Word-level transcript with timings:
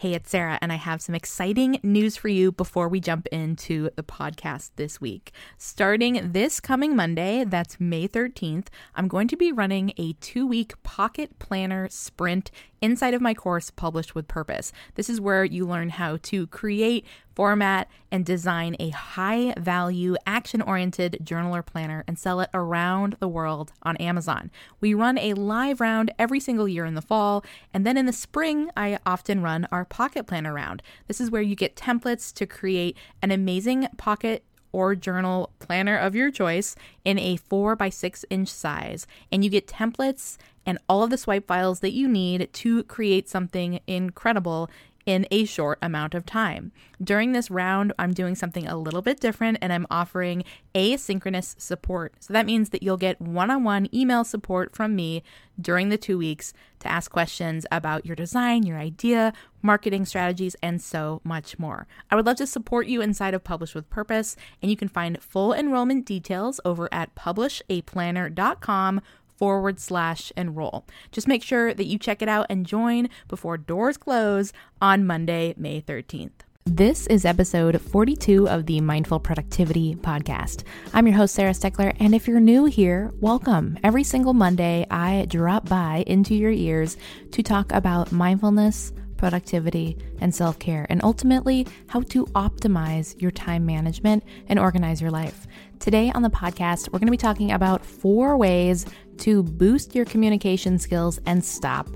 Hey, 0.00 0.14
it's 0.14 0.30
Sarah, 0.30 0.58
and 0.62 0.72
I 0.72 0.76
have 0.76 1.02
some 1.02 1.14
exciting 1.14 1.78
news 1.82 2.16
for 2.16 2.28
you 2.28 2.52
before 2.52 2.88
we 2.88 3.00
jump 3.00 3.26
into 3.26 3.90
the 3.96 4.02
podcast 4.02 4.70
this 4.76 4.98
week. 4.98 5.30
Starting 5.58 6.32
this 6.32 6.58
coming 6.58 6.96
Monday, 6.96 7.44
that's 7.44 7.78
May 7.78 8.08
13th, 8.08 8.68
I'm 8.94 9.08
going 9.08 9.28
to 9.28 9.36
be 9.36 9.52
running 9.52 9.92
a 9.98 10.14
two 10.14 10.46
week 10.46 10.82
pocket 10.82 11.38
planner 11.38 11.86
sprint 11.90 12.50
inside 12.80 13.12
of 13.12 13.20
my 13.20 13.34
course, 13.34 13.70
Publish 13.70 14.14
with 14.14 14.26
Purpose. 14.26 14.72
This 14.94 15.10
is 15.10 15.20
where 15.20 15.44
you 15.44 15.66
learn 15.66 15.90
how 15.90 16.16
to 16.22 16.46
create, 16.46 17.04
format, 17.34 17.88
and 18.12 18.24
design 18.24 18.76
a 18.78 18.90
high 18.90 19.54
value, 19.56 20.16
action 20.26 20.60
oriented 20.60 21.18
journal 21.22 21.54
or 21.54 21.62
planner 21.62 22.04
and 22.06 22.18
sell 22.18 22.40
it 22.40 22.50
around 22.52 23.16
the 23.20 23.28
world 23.28 23.72
on 23.82 23.96
Amazon. 23.98 24.50
We 24.80 24.94
run 24.94 25.18
a 25.18 25.34
live 25.34 25.80
round 25.80 26.12
every 26.18 26.40
single 26.40 26.68
year 26.68 26.84
in 26.84 26.94
the 26.94 27.02
fall, 27.02 27.44
and 27.72 27.86
then 27.86 27.96
in 27.96 28.06
the 28.06 28.12
spring, 28.12 28.70
I 28.76 28.98
often 29.06 29.42
run 29.42 29.68
our 29.70 29.84
pocket 29.84 30.26
planner 30.26 30.52
round. 30.52 30.82
This 31.06 31.20
is 31.20 31.30
where 31.30 31.42
you 31.42 31.54
get 31.54 31.76
templates 31.76 32.32
to 32.34 32.46
create 32.46 32.96
an 33.22 33.30
amazing 33.30 33.88
pocket 33.96 34.44
or 34.72 34.94
journal 34.94 35.50
planner 35.58 35.96
of 35.96 36.14
your 36.14 36.30
choice 36.30 36.76
in 37.04 37.18
a 37.18 37.36
4 37.36 37.76
by 37.76 37.88
6 37.88 38.24
inch 38.30 38.48
size. 38.48 39.06
And 39.30 39.44
you 39.44 39.50
get 39.50 39.66
templates 39.66 40.36
and 40.66 40.78
all 40.88 41.02
of 41.02 41.10
the 41.10 41.18
swipe 41.18 41.46
files 41.46 41.80
that 41.80 41.92
you 41.92 42.06
need 42.06 42.52
to 42.52 42.84
create 42.84 43.28
something 43.28 43.80
incredible 43.86 44.70
in 45.10 45.26
a 45.32 45.44
short 45.44 45.76
amount 45.82 46.14
of 46.14 46.24
time. 46.24 46.70
During 47.02 47.32
this 47.32 47.50
round, 47.50 47.92
I'm 47.98 48.12
doing 48.12 48.36
something 48.36 48.68
a 48.68 48.76
little 48.76 49.02
bit 49.02 49.18
different 49.18 49.58
and 49.60 49.72
I'm 49.72 49.88
offering 49.90 50.44
asynchronous 50.72 51.60
support. 51.60 52.14
So 52.20 52.32
that 52.32 52.46
means 52.46 52.68
that 52.68 52.84
you'll 52.84 52.96
get 52.96 53.20
one 53.20 53.50
on 53.50 53.64
one 53.64 53.92
email 53.92 54.22
support 54.22 54.72
from 54.72 54.94
me 54.94 55.24
during 55.60 55.88
the 55.88 55.98
two 55.98 56.16
weeks 56.16 56.52
to 56.78 56.86
ask 56.88 57.10
questions 57.10 57.66
about 57.72 58.06
your 58.06 58.14
design, 58.14 58.62
your 58.62 58.78
idea, 58.78 59.32
marketing 59.62 60.04
strategies, 60.04 60.54
and 60.62 60.80
so 60.80 61.20
much 61.24 61.58
more. 61.58 61.88
I 62.08 62.14
would 62.14 62.26
love 62.26 62.36
to 62.36 62.46
support 62.46 62.86
you 62.86 63.02
inside 63.02 63.34
of 63.34 63.42
Publish 63.42 63.74
with 63.74 63.90
Purpose, 63.90 64.36
and 64.62 64.70
you 64.70 64.76
can 64.76 64.86
find 64.88 65.20
full 65.20 65.52
enrollment 65.52 66.06
details 66.06 66.60
over 66.64 66.88
at 66.92 67.16
publishaplanner.com 67.16 69.00
forward 69.40 69.80
slash 69.80 70.30
enroll. 70.36 70.86
Just 71.10 71.26
make 71.26 71.42
sure 71.42 71.72
that 71.72 71.86
you 71.86 71.98
check 71.98 72.20
it 72.20 72.28
out 72.28 72.46
and 72.50 72.66
join 72.66 73.08
before 73.26 73.56
doors 73.56 73.96
close 73.96 74.52
on 74.82 75.06
Monday, 75.06 75.54
May 75.56 75.80
13th. 75.80 76.42
This 76.66 77.06
is 77.06 77.24
episode 77.24 77.80
42 77.80 78.46
of 78.46 78.66
the 78.66 78.82
Mindful 78.82 79.18
Productivity 79.18 79.94
Podcast. 79.94 80.64
I'm 80.92 81.06
your 81.06 81.16
host, 81.16 81.34
Sarah 81.34 81.52
Steckler, 81.52 81.96
and 81.98 82.14
if 82.14 82.28
you're 82.28 82.38
new 82.38 82.66
here, 82.66 83.10
welcome. 83.18 83.78
Every 83.82 84.04
single 84.04 84.34
Monday, 84.34 84.86
I 84.90 85.24
drop 85.30 85.68
by 85.70 86.04
into 86.06 86.34
your 86.34 86.50
ears 86.50 86.98
to 87.32 87.42
talk 87.42 87.72
about 87.72 88.12
mindfulness, 88.12 88.92
productivity, 89.16 89.96
and 90.20 90.34
self 90.34 90.58
care, 90.58 90.86
and 90.90 91.02
ultimately 91.02 91.66
how 91.88 92.02
to 92.02 92.26
optimize 92.26 93.20
your 93.20 93.30
time 93.30 93.64
management 93.64 94.22
and 94.46 94.58
organize 94.58 95.00
your 95.00 95.10
life. 95.10 95.46
Today 95.80 96.12
on 96.14 96.20
the 96.20 96.30
podcast, 96.30 96.92
we're 96.92 96.98
going 96.98 97.06
to 97.06 97.10
be 97.10 97.16
talking 97.16 97.52
about 97.52 97.84
four 97.84 98.36
ways 98.36 98.84
to 99.20 99.42
boost 99.42 99.94
your 99.94 100.04
communication 100.04 100.78
skills 100.78 101.18
and 101.26 101.44
stop 101.44 101.88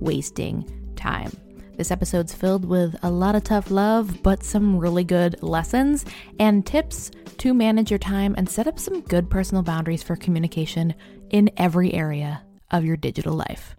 wasting 0.00 0.64
time. 0.96 1.30
This 1.76 1.90
episode's 1.90 2.34
filled 2.34 2.64
with 2.66 2.94
a 3.02 3.10
lot 3.10 3.34
of 3.34 3.44
tough 3.44 3.70
love, 3.70 4.22
but 4.22 4.42
some 4.42 4.76
really 4.76 5.04
good 5.04 5.42
lessons 5.42 6.04
and 6.38 6.66
tips 6.66 7.10
to 7.38 7.54
manage 7.54 7.90
your 7.90 7.98
time 7.98 8.34
and 8.36 8.48
set 8.48 8.66
up 8.66 8.78
some 8.78 9.00
good 9.00 9.30
personal 9.30 9.62
boundaries 9.62 10.02
for 10.02 10.14
communication 10.16 10.94
in 11.30 11.50
every 11.56 11.94
area 11.94 12.42
of 12.70 12.84
your 12.84 12.98
digital 12.98 13.34
life. 13.34 13.76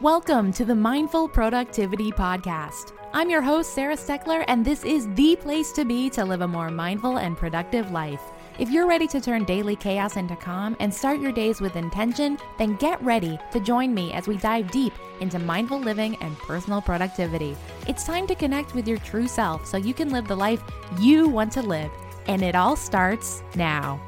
Welcome 0.00 0.52
to 0.54 0.64
the 0.64 0.74
Mindful 0.74 1.28
Productivity 1.28 2.10
Podcast. 2.10 2.92
I'm 3.12 3.30
your 3.30 3.42
host, 3.42 3.74
Sarah 3.74 3.96
Steckler, 3.96 4.44
and 4.48 4.64
this 4.64 4.84
is 4.84 5.06
the 5.14 5.36
place 5.36 5.70
to 5.72 5.84
be 5.84 6.10
to 6.10 6.24
live 6.24 6.40
a 6.40 6.48
more 6.48 6.70
mindful 6.70 7.18
and 7.18 7.36
productive 7.36 7.92
life. 7.92 8.22
If 8.58 8.70
you're 8.70 8.86
ready 8.86 9.06
to 9.08 9.20
turn 9.20 9.44
daily 9.44 9.76
chaos 9.76 10.16
into 10.16 10.36
calm 10.36 10.76
and 10.78 10.92
start 10.92 11.20
your 11.20 11.32
days 11.32 11.62
with 11.62 11.74
intention, 11.74 12.38
then 12.58 12.76
get 12.76 13.02
ready 13.02 13.38
to 13.50 13.60
join 13.60 13.94
me 13.94 14.12
as 14.12 14.28
we 14.28 14.36
dive 14.36 14.70
deep 14.70 14.92
into 15.20 15.38
mindful 15.38 15.80
living 15.80 16.16
and 16.16 16.36
personal 16.38 16.82
productivity. 16.82 17.56
It's 17.88 18.04
time 18.04 18.26
to 18.26 18.34
connect 18.34 18.74
with 18.74 18.86
your 18.86 18.98
true 18.98 19.26
self 19.26 19.66
so 19.66 19.78
you 19.78 19.94
can 19.94 20.10
live 20.10 20.28
the 20.28 20.36
life 20.36 20.62
you 21.00 21.28
want 21.28 21.50
to 21.52 21.62
live. 21.62 21.90
And 22.26 22.42
it 22.42 22.54
all 22.54 22.76
starts 22.76 23.42
now. 23.56 24.00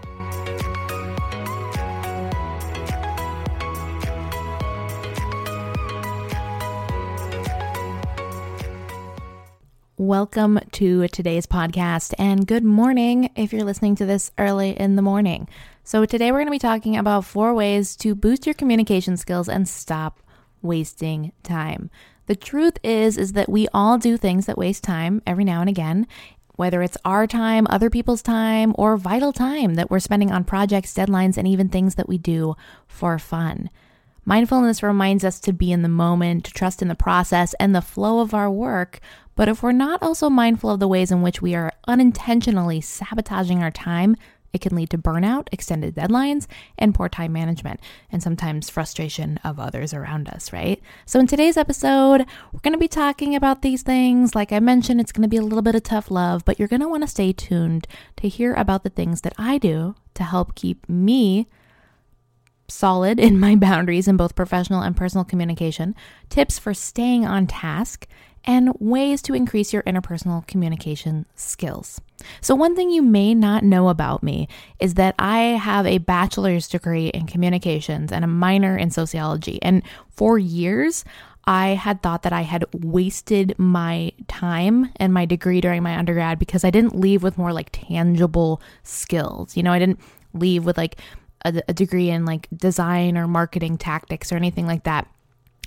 Welcome 10.04 10.60
to 10.72 11.09
today's 11.09 11.47
podcast, 11.47 12.12
and 12.19 12.47
good 12.47 12.62
morning 12.62 13.31
if 13.37 13.54
you're 13.54 13.65
listening 13.65 13.97
to 13.97 14.04
this 14.04 14.31
early 14.37 14.78
in 14.78 14.97
the 14.97 15.03
morning. 15.03 15.48
So, 15.82 16.04
today 16.04 16.31
we're 16.31 16.41
going 16.41 16.48
to 16.48 16.50
be 16.50 16.59
talking 16.59 16.94
about 16.94 17.25
four 17.25 17.54
ways 17.54 17.97
to 17.97 18.14
boost 18.14 18.44
your 18.44 18.54
communication 18.54 19.16
skills 19.16 19.48
and 19.48 19.66
stop 19.66 20.20
wasting 20.60 21.32
time. 21.43 21.88
The 22.26 22.37
truth 22.37 22.76
is 22.82 23.16
is 23.16 23.32
that 23.32 23.48
we 23.48 23.66
all 23.72 23.97
do 23.97 24.19
things 24.19 24.44
that 24.44 24.59
waste 24.59 24.84
time 24.84 25.22
every 25.26 25.43
now 25.43 25.60
and 25.60 25.70
again, 25.70 26.06
whether 26.56 26.82
it's 26.82 26.98
our 27.06 27.26
time, 27.26 27.66
other 27.70 27.88
people's 27.88 28.20
time, 28.20 28.75
or 28.76 28.98
vital 28.98 29.32
time 29.32 29.72
that 29.76 29.91
we're 29.91 30.00
spending 30.00 30.31
on 30.31 30.44
projects, 30.44 30.93
deadlines, 30.93 31.38
and 31.38 31.48
even 31.48 31.70
things 31.70 31.94
that 31.94 32.10
we 32.10 32.19
do 32.19 32.56
for 32.87 33.19
fun. 33.19 33.70
Mindfulness 34.25 34.83
reminds 34.83 35.25
us 35.25 35.39
to 35.41 35.53
be 35.53 35.71
in 35.71 35.83
the 35.83 35.89
moment, 35.89 36.45
to 36.45 36.53
trust 36.53 36.81
in 36.81 36.89
the 36.89 36.95
process 36.95 37.55
and 37.61 37.75
the 37.75 37.83
flow 37.83 38.21
of 38.21 38.33
our 38.33 38.51
work. 38.51 39.01
But 39.37 39.49
if 39.49 39.62
we're 39.62 39.73
not 39.73 40.03
also 40.03 40.31
mindful 40.31 40.71
of 40.71 40.81
the 40.81 40.89
ways 40.89 41.11
in 41.11 41.21
which 41.21 41.43
we 41.43 41.55
are 41.55 41.73
unintentionally 41.87 42.83
sabotaging 42.83 43.62
our 43.62 43.71
time, 43.71 44.17
it 44.55 44.61
can 44.61 44.77
lead 44.77 44.89
to 44.91 44.99
burnout, 44.99 45.49
extended 45.51 45.97
deadlines, 45.97 46.47
and 46.79 46.95
poor 46.95 47.09
time 47.09 47.33
management, 47.33 47.81
and 48.11 48.23
sometimes 48.23 48.71
frustration 48.71 49.39
of 49.43 49.59
others 49.59 49.93
around 49.93 50.29
us, 50.29 50.53
right? 50.53 50.81
So, 51.05 51.19
in 51.19 51.27
today's 51.27 51.56
episode, 51.56 52.25
we're 52.53 52.61
going 52.61 52.73
to 52.73 52.79
be 52.79 52.87
talking 52.87 53.35
about 53.35 53.62
these 53.62 53.83
things. 53.83 54.37
Like 54.37 54.53
I 54.53 54.61
mentioned, 54.61 55.01
it's 55.01 55.11
going 55.11 55.23
to 55.23 55.29
be 55.29 55.37
a 55.39 55.43
little 55.43 55.61
bit 55.61 55.75
of 55.75 55.83
tough 55.83 56.09
love, 56.09 56.45
but 56.45 56.59
you're 56.59 56.69
going 56.69 56.83
to 56.83 56.89
want 56.89 57.03
to 57.03 57.09
stay 57.09 57.33
tuned 57.33 57.89
to 58.19 58.29
hear 58.29 58.55
about 58.55 58.85
the 58.85 58.91
things 58.91 59.23
that 59.23 59.35
I 59.37 59.59
do 59.59 59.97
to 60.15 60.23
help 60.23 60.55
keep 60.55 60.89
me 60.89 61.49
solid 62.69 63.19
in 63.20 63.38
my 63.38 63.56
boundaries 63.56 64.08
in 64.08 64.16
both 64.16 64.34
professional 64.34 64.82
and 64.82 64.97
personal 64.97 65.25
communication, 65.25 65.94
tips 66.28 66.58
for 66.58 66.75
staying 66.75 67.25
on 67.25 67.47
task, 67.47 68.06
and 68.47 68.75
ways 68.78 69.22
to 69.22 69.34
increase 69.34 69.72
your 69.72 69.82
interpersonal 69.84 70.47
communication 70.47 71.25
skills. 71.34 72.00
So, 72.41 72.54
one 72.54 72.76
thing 72.76 72.91
you 72.91 73.02
may 73.02 73.34
not 73.34 73.64
know 73.64 73.88
about 73.88 74.22
me 74.22 74.48
is 74.78 74.94
that 74.94 75.14
I 75.19 75.38
have 75.38 75.86
a 75.86 75.98
bachelor's 75.98 76.69
degree 76.69 77.08
in 77.08 77.26
communications 77.26 78.12
and 78.12 78.25
a 78.25 78.28
minor 78.28 78.76
in 78.76 78.91
sociology. 78.91 79.58
And 79.62 79.82
for 80.10 80.38
years, 80.38 81.04
I 81.46 81.69
had 81.70 82.02
thought 82.02 82.22
that 82.22 82.32
I 82.32 82.42
had 82.42 82.64
wasted 82.72 83.54
my 83.58 84.12
time 84.28 84.91
and 84.96 85.12
my 85.12 85.26
degree 85.26 85.60
during 85.60 85.82
my 85.82 85.96
undergrad 85.96 86.38
because 86.38 86.64
I 86.64 86.70
didn't 86.70 86.98
leave 86.98 87.22
with 87.22 87.36
more 87.36 87.52
like 87.52 87.69
tangible 87.72 88.62
skills. 88.82 89.56
You 89.56 89.62
know, 89.62 89.72
I 89.72 89.78
didn't 89.78 90.00
leave 90.32 90.64
with 90.64 90.78
like 90.78 90.96
a, 91.44 91.62
a 91.69 91.75
degree 91.75 92.10
in 92.10 92.25
like 92.25 92.49
design 92.55 93.16
or 93.16 93.27
marketing 93.27 93.78
tactics 93.78 94.32
or 94.32 94.37
anything 94.37 94.66
like 94.66 94.84
that. 94.84 95.09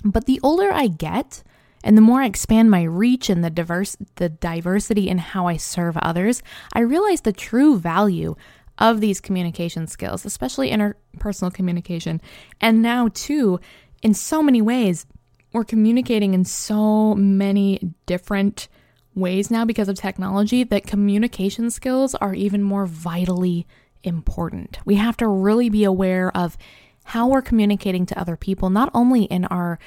But 0.04 0.26
the 0.26 0.40
older 0.42 0.70
I 0.72 0.86
get, 0.86 1.42
and 1.84 1.96
the 1.96 2.02
more 2.02 2.22
I 2.22 2.26
expand 2.26 2.70
my 2.70 2.82
reach 2.82 3.30
and 3.30 3.44
the 3.44 3.50
diverse 3.50 3.96
the 4.16 4.28
diversity 4.28 5.08
in 5.08 5.18
how 5.18 5.46
I 5.46 5.56
serve 5.56 5.96
others, 5.98 6.42
I 6.72 6.80
realize 6.80 7.22
the 7.22 7.32
true 7.32 7.78
value 7.78 8.36
of 8.78 9.00
these 9.00 9.20
communication 9.20 9.86
skills, 9.86 10.24
especially 10.24 10.70
interpersonal 10.70 11.52
communication. 11.52 12.20
And 12.60 12.82
now 12.82 13.08
too, 13.12 13.60
in 14.02 14.14
so 14.14 14.42
many 14.42 14.62
ways, 14.62 15.06
we're 15.52 15.64
communicating 15.64 16.34
in 16.34 16.44
so 16.44 17.14
many 17.14 17.94
different 18.06 18.68
ways 19.14 19.50
now 19.50 19.64
because 19.64 19.88
of 19.88 19.96
technology 19.96 20.62
that 20.62 20.86
communication 20.86 21.70
skills 21.70 22.14
are 22.16 22.34
even 22.34 22.62
more 22.62 22.86
vitally 22.86 23.66
important. 24.02 24.78
We 24.84 24.96
have 24.96 25.16
to 25.18 25.28
really 25.28 25.68
be 25.68 25.84
aware 25.84 26.36
of 26.36 26.56
how 27.04 27.28
we're 27.28 27.42
communicating 27.42 28.06
to 28.06 28.18
other 28.18 28.36
people, 28.36 28.70
not 28.70 28.90
only 28.92 29.24
in 29.24 29.44
our 29.46 29.78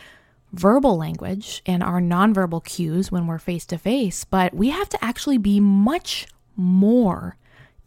verbal 0.53 0.97
language 0.97 1.61
and 1.65 1.81
our 1.81 2.01
nonverbal 2.01 2.63
cues 2.63 3.11
when 3.11 3.27
we're 3.27 3.37
face 3.37 3.65
to 3.67 3.77
face, 3.77 4.25
but 4.25 4.53
we 4.53 4.69
have 4.69 4.89
to 4.89 5.03
actually 5.03 5.37
be 5.37 5.59
much 5.59 6.27
more 6.55 7.37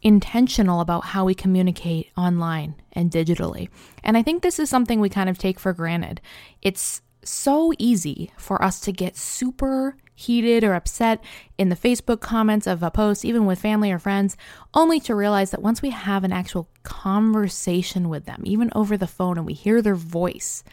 intentional 0.01 0.81
about 0.81 1.05
how 1.05 1.25
we 1.25 1.33
communicate 1.33 2.11
online 2.15 2.75
and 2.93 3.11
digitally. 3.11 3.69
And 4.03 4.15
I 4.15 4.23
think 4.23 4.41
this 4.41 4.59
is 4.59 4.69
something 4.69 4.99
we 4.99 5.09
kind 5.09 5.29
of 5.29 5.37
take 5.37 5.59
for 5.59 5.73
granted. 5.73 6.21
It's 6.61 7.01
so 7.23 7.73
easy 7.79 8.31
for 8.37 8.63
us 8.63 8.79
to 8.81 8.91
get 8.91 9.17
super 9.17 9.97
heated 10.15 10.63
or 10.63 10.73
upset 10.73 11.23
in 11.57 11.69
the 11.69 11.75
Facebook 11.75 12.21
comments 12.21 12.65
of 12.65 12.81
a 12.81 12.89
post, 12.89 13.25
even 13.25 13.45
with 13.45 13.59
family 13.59 13.91
or 13.91 13.99
friends, 13.99 14.37
only 14.73 14.99
to 15.01 15.13
realize 15.13 15.51
that 15.51 15.61
once 15.61 15.81
we 15.81 15.89
have 15.89 16.23
an 16.23 16.31
actual 16.31 16.69
conversation 16.83 18.09
with 18.09 18.25
them, 18.25 18.41
even 18.45 18.71
over 18.73 18.97
the 18.97 19.05
phone, 19.05 19.37
and 19.37 19.45
we 19.45 19.53
hear 19.53 19.81
their 19.81 19.95
voice, 19.95 20.63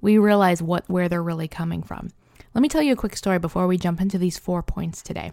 we 0.00 0.18
realize 0.18 0.62
what 0.62 0.88
where 0.88 1.08
they're 1.08 1.22
really 1.22 1.48
coming 1.48 1.82
from. 1.82 2.08
Let 2.54 2.62
me 2.62 2.68
tell 2.68 2.82
you 2.82 2.94
a 2.94 2.96
quick 2.96 3.16
story 3.16 3.38
before 3.38 3.66
we 3.66 3.76
jump 3.76 4.00
into 4.00 4.16
these 4.16 4.38
four 4.38 4.62
points 4.62 5.02
today. 5.02 5.32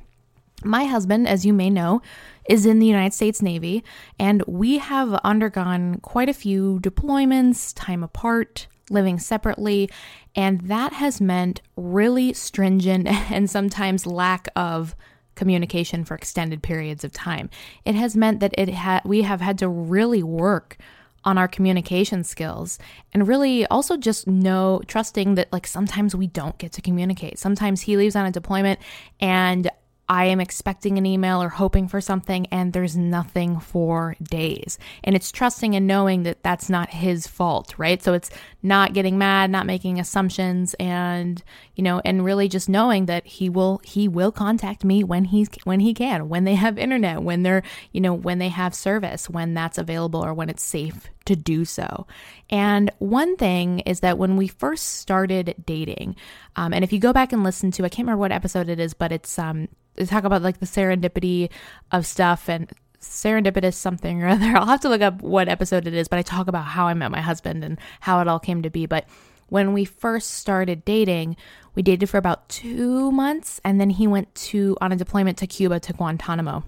My 0.65 0.85
husband, 0.85 1.27
as 1.27 1.45
you 1.45 1.53
may 1.53 1.69
know, 1.69 2.01
is 2.49 2.65
in 2.65 2.79
the 2.79 2.85
United 2.85 3.13
States 3.13 3.41
Navy, 3.41 3.83
and 4.19 4.43
we 4.47 4.77
have 4.77 5.13
undergone 5.23 5.99
quite 5.99 6.29
a 6.29 6.33
few 6.33 6.79
deployments, 6.81 7.73
time 7.75 8.03
apart, 8.03 8.67
living 8.89 9.19
separately, 9.19 9.89
and 10.35 10.61
that 10.61 10.93
has 10.93 11.21
meant 11.21 11.61
really 11.75 12.33
stringent 12.33 13.07
and 13.31 13.49
sometimes 13.49 14.05
lack 14.05 14.47
of 14.55 14.95
communication 15.35 16.05
for 16.05 16.15
extended 16.15 16.61
periods 16.61 17.03
of 17.03 17.11
time. 17.11 17.49
It 17.85 17.95
has 17.95 18.15
meant 18.15 18.39
that 18.39 18.53
it 18.57 18.73
ha- 18.73 19.01
we 19.03 19.23
have 19.23 19.41
had 19.41 19.57
to 19.59 19.69
really 19.69 20.23
work 20.23 20.77
on 21.25 21.37
our 21.37 21.47
communication 21.47 22.23
skills 22.23 22.77
and 23.13 23.27
really 23.27 23.65
also 23.67 23.95
just 23.95 24.27
know 24.27 24.81
trusting 24.87 25.35
that 25.35 25.51
like 25.53 25.65
sometimes 25.65 26.15
we 26.15 26.27
don't 26.27 26.57
get 26.57 26.71
to 26.73 26.81
communicate. 26.81 27.39
Sometimes 27.39 27.81
he 27.81 27.97
leaves 27.97 28.15
on 28.15 28.25
a 28.25 28.31
deployment 28.31 28.79
and 29.19 29.69
I 30.13 30.25
am 30.25 30.39
expecting 30.39 30.99
an 30.99 31.07
email 31.07 31.41
or 31.41 31.49
hoping 31.49 31.87
for 31.87 31.99
something 31.99 32.45
and 32.51 32.71
there's 32.71 32.95
nothing 32.95 33.59
for 33.59 34.15
days. 34.21 34.77
And 35.03 35.15
it's 35.15 35.31
trusting 35.31 35.75
and 35.75 35.87
knowing 35.87 36.21
that 36.21 36.43
that's 36.43 36.69
not 36.69 36.91
his 36.91 37.25
fault, 37.25 37.73
right? 37.79 37.99
So 37.99 38.13
it's 38.13 38.29
not 38.61 38.93
getting 38.93 39.17
mad, 39.17 39.49
not 39.49 39.65
making 39.65 39.99
assumptions 39.99 40.75
and, 40.75 41.41
you 41.75 41.83
know, 41.83 41.99
and 42.05 42.23
really 42.23 42.47
just 42.47 42.69
knowing 42.69 43.07
that 43.07 43.25
he 43.25 43.49
will 43.49 43.81
he 43.83 44.07
will 44.07 44.31
contact 44.31 44.85
me 44.85 45.03
when 45.03 45.25
he's 45.25 45.49
when 45.63 45.79
he 45.79 45.95
can, 45.95 46.29
when 46.29 46.43
they 46.43 46.53
have 46.53 46.77
internet, 46.77 47.23
when 47.23 47.41
they're, 47.41 47.63
you 47.91 47.99
know, 47.99 48.13
when 48.13 48.37
they 48.37 48.49
have 48.49 48.75
service, 48.75 49.27
when 49.27 49.55
that's 49.55 49.79
available 49.79 50.23
or 50.23 50.35
when 50.35 50.47
it's 50.47 50.61
safe 50.61 51.09
to 51.25 51.35
do 51.35 51.65
so. 51.65 52.05
And 52.51 52.91
one 52.99 53.35
thing 53.35 53.79
is 53.79 54.01
that 54.01 54.19
when 54.19 54.37
we 54.37 54.47
first 54.47 54.97
started 54.97 55.55
dating, 55.65 56.17
um, 56.55 56.71
and 56.71 56.83
if 56.83 56.93
you 56.93 56.99
go 56.99 57.13
back 57.13 57.33
and 57.33 57.43
listen 57.43 57.71
to, 57.71 57.83
I 57.83 57.89
can't 57.89 58.05
remember 58.05 58.19
what 58.19 58.31
episode 58.31 58.69
it 58.69 58.79
is, 58.79 58.93
but 58.93 59.11
it's 59.11 59.39
um, 59.39 59.69
they 59.95 60.05
talk 60.05 60.23
about 60.23 60.41
like 60.41 60.59
the 60.59 60.65
serendipity 60.65 61.49
of 61.91 62.05
stuff 62.05 62.49
and 62.49 62.71
serendipitous 62.99 63.73
something 63.73 64.23
or 64.23 64.27
other. 64.29 64.55
I'll 64.55 64.65
have 64.65 64.81
to 64.81 64.89
look 64.89 65.01
up 65.01 65.21
what 65.21 65.47
episode 65.47 65.87
it 65.87 65.93
is, 65.93 66.07
but 66.07 66.19
I 66.19 66.21
talk 66.21 66.47
about 66.47 66.65
how 66.65 66.87
I 66.87 66.93
met 66.93 67.11
my 67.11 67.21
husband 67.21 67.63
and 67.63 67.79
how 67.99 68.19
it 68.21 68.27
all 68.27 68.39
came 68.39 68.61
to 68.63 68.69
be. 68.69 68.85
But 68.85 69.07
when 69.47 69.73
we 69.73 69.85
first 69.85 70.31
started 70.31 70.85
dating, 70.85 71.35
we 71.75 71.83
dated 71.83 72.09
for 72.09 72.17
about 72.17 72.49
two 72.49 73.11
months, 73.11 73.59
and 73.63 73.79
then 73.79 73.89
he 73.91 74.07
went 74.07 74.33
to 74.35 74.77
on 74.81 74.91
a 74.91 74.95
deployment 74.95 75.37
to 75.39 75.47
Cuba 75.47 75.79
to 75.81 75.93
Guantanamo 75.93 76.63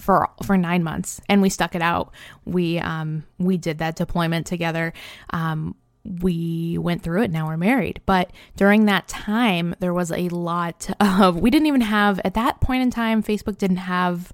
for 0.00 0.28
for 0.42 0.56
nine 0.56 0.82
months, 0.82 1.20
and 1.28 1.42
we 1.42 1.50
stuck 1.50 1.74
it 1.74 1.82
out. 1.82 2.12
We 2.44 2.78
um 2.78 3.24
we 3.38 3.56
did 3.56 3.78
that 3.78 3.96
deployment 3.96 4.46
together. 4.46 4.92
Um, 5.30 5.76
we 6.04 6.76
went 6.78 7.02
through 7.02 7.22
it. 7.22 7.30
Now 7.30 7.46
we're 7.46 7.56
married. 7.56 8.00
But 8.06 8.30
during 8.56 8.84
that 8.84 9.08
time, 9.08 9.74
there 9.80 9.94
was 9.94 10.12
a 10.12 10.28
lot 10.28 10.90
of, 11.00 11.36
we 11.36 11.50
didn't 11.50 11.66
even 11.66 11.80
have, 11.80 12.20
at 12.24 12.34
that 12.34 12.60
point 12.60 12.82
in 12.82 12.90
time, 12.90 13.22
Facebook 13.22 13.58
didn't 13.58 13.78
have 13.78 14.32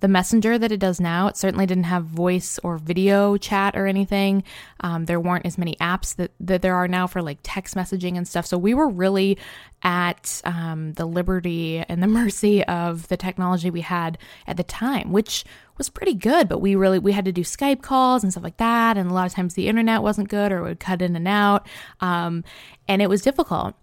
the 0.00 0.08
messenger 0.08 0.58
that 0.58 0.72
it 0.72 0.80
does 0.80 1.00
now. 1.00 1.28
It 1.28 1.36
certainly 1.36 1.66
didn't 1.66 1.84
have 1.84 2.04
voice 2.04 2.58
or 2.62 2.78
video 2.78 3.36
chat 3.36 3.76
or 3.76 3.86
anything. 3.86 4.42
Um, 4.80 5.04
there 5.06 5.20
weren't 5.20 5.46
as 5.46 5.58
many 5.58 5.76
apps 5.76 6.16
that, 6.16 6.32
that 6.40 6.62
there 6.62 6.74
are 6.74 6.88
now 6.88 7.06
for 7.06 7.22
like 7.22 7.38
text 7.42 7.74
messaging 7.74 8.16
and 8.16 8.26
stuff. 8.26 8.46
So 8.46 8.58
we 8.58 8.74
were 8.74 8.88
really 8.88 9.38
at 9.82 10.42
um, 10.44 10.94
the 10.94 11.06
liberty 11.06 11.78
and 11.88 12.02
the 12.02 12.06
mercy 12.20 12.64
of 12.64 13.08
the 13.08 13.16
technology 13.16 13.70
we 13.70 13.82
had 13.82 14.18
at 14.46 14.56
the 14.56 14.64
time, 14.64 15.12
which 15.12 15.44
was 15.78 15.88
pretty 15.88 16.14
good, 16.14 16.46
but 16.46 16.58
we 16.58 16.74
really 16.74 16.98
we 16.98 17.12
had 17.12 17.24
to 17.24 17.32
do 17.32 17.40
Skype 17.42 17.80
calls 17.80 18.22
and 18.22 18.30
stuff 18.30 18.44
like 18.44 18.58
that, 18.58 18.98
and 18.98 19.10
a 19.10 19.14
lot 19.14 19.26
of 19.26 19.32
times 19.32 19.54
the 19.54 19.66
internet 19.66 20.02
wasn't 20.02 20.28
good 20.28 20.52
or 20.52 20.62
would 20.62 20.78
cut 20.78 21.00
in 21.00 21.16
and 21.16 21.26
out, 21.26 21.66
um, 22.00 22.44
and 22.86 23.00
it 23.00 23.08
was 23.08 23.22
difficult. 23.22 23.74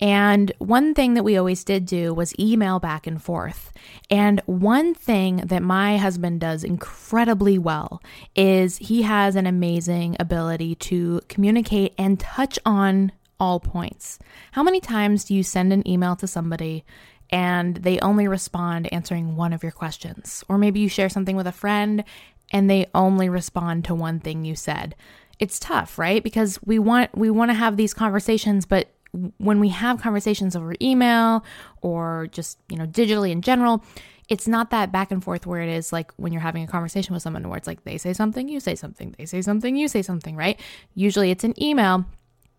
And 0.00 0.52
one 0.58 0.94
thing 0.94 1.14
that 1.14 1.22
we 1.22 1.36
always 1.36 1.64
did 1.64 1.86
do 1.86 2.12
was 2.12 2.38
email 2.38 2.80
back 2.80 3.06
and 3.06 3.22
forth. 3.22 3.72
And 4.10 4.40
one 4.46 4.94
thing 4.94 5.36
that 5.36 5.62
my 5.62 5.98
husband 5.98 6.40
does 6.40 6.64
incredibly 6.64 7.58
well 7.58 8.02
is 8.34 8.78
he 8.78 9.02
has 9.02 9.36
an 9.36 9.46
amazing 9.46 10.16
ability 10.18 10.74
to 10.76 11.20
communicate 11.28 11.94
and 11.96 12.18
touch 12.18 12.58
on 12.66 13.12
all 13.38 13.60
points. 13.60 14.18
How 14.52 14.62
many 14.62 14.80
times 14.80 15.24
do 15.24 15.34
you 15.34 15.42
send 15.42 15.72
an 15.72 15.86
email 15.88 16.16
to 16.16 16.26
somebody 16.26 16.84
and 17.30 17.78
they 17.78 17.98
only 18.00 18.28
respond 18.28 18.92
answering 18.92 19.36
one 19.36 19.52
of 19.52 19.62
your 19.62 19.72
questions. 19.72 20.44
Or 20.48 20.58
maybe 20.58 20.80
you 20.80 20.88
share 20.88 21.08
something 21.08 21.34
with 21.34 21.48
a 21.48 21.52
friend 21.52 22.04
and 22.52 22.70
they 22.70 22.86
only 22.94 23.28
respond 23.28 23.84
to 23.86 23.94
one 23.94 24.20
thing 24.20 24.44
you 24.44 24.54
said. 24.54 24.94
It's 25.40 25.58
tough, 25.58 25.98
right? 25.98 26.22
Because 26.22 26.60
we 26.64 26.78
want 26.78 27.16
we 27.16 27.30
want 27.30 27.50
to 27.50 27.54
have 27.54 27.76
these 27.76 27.92
conversations, 27.92 28.66
but 28.66 28.93
when 29.38 29.60
we 29.60 29.68
have 29.68 30.00
conversations 30.00 30.56
over 30.56 30.74
email 30.80 31.44
or 31.82 32.28
just, 32.32 32.58
you 32.68 32.76
know, 32.76 32.86
digitally 32.86 33.30
in 33.30 33.42
general, 33.42 33.84
it's 34.28 34.48
not 34.48 34.70
that 34.70 34.90
back 34.90 35.10
and 35.10 35.22
forth 35.22 35.46
where 35.46 35.60
it 35.62 35.68
is 35.68 35.92
like 35.92 36.12
when 36.16 36.32
you're 36.32 36.40
having 36.42 36.64
a 36.64 36.66
conversation 36.66 37.12
with 37.12 37.22
someone 37.22 37.46
where 37.48 37.58
it's 37.58 37.66
like 37.66 37.84
they 37.84 37.98
say 37.98 38.12
something, 38.12 38.48
you 38.48 38.60
say 38.60 38.74
something, 38.74 39.14
they 39.18 39.26
say 39.26 39.42
something, 39.42 39.76
you 39.76 39.88
say 39.88 40.02
something, 40.02 40.34
right? 40.34 40.58
Usually 40.94 41.30
it's 41.30 41.44
an 41.44 41.60
email, 41.62 42.04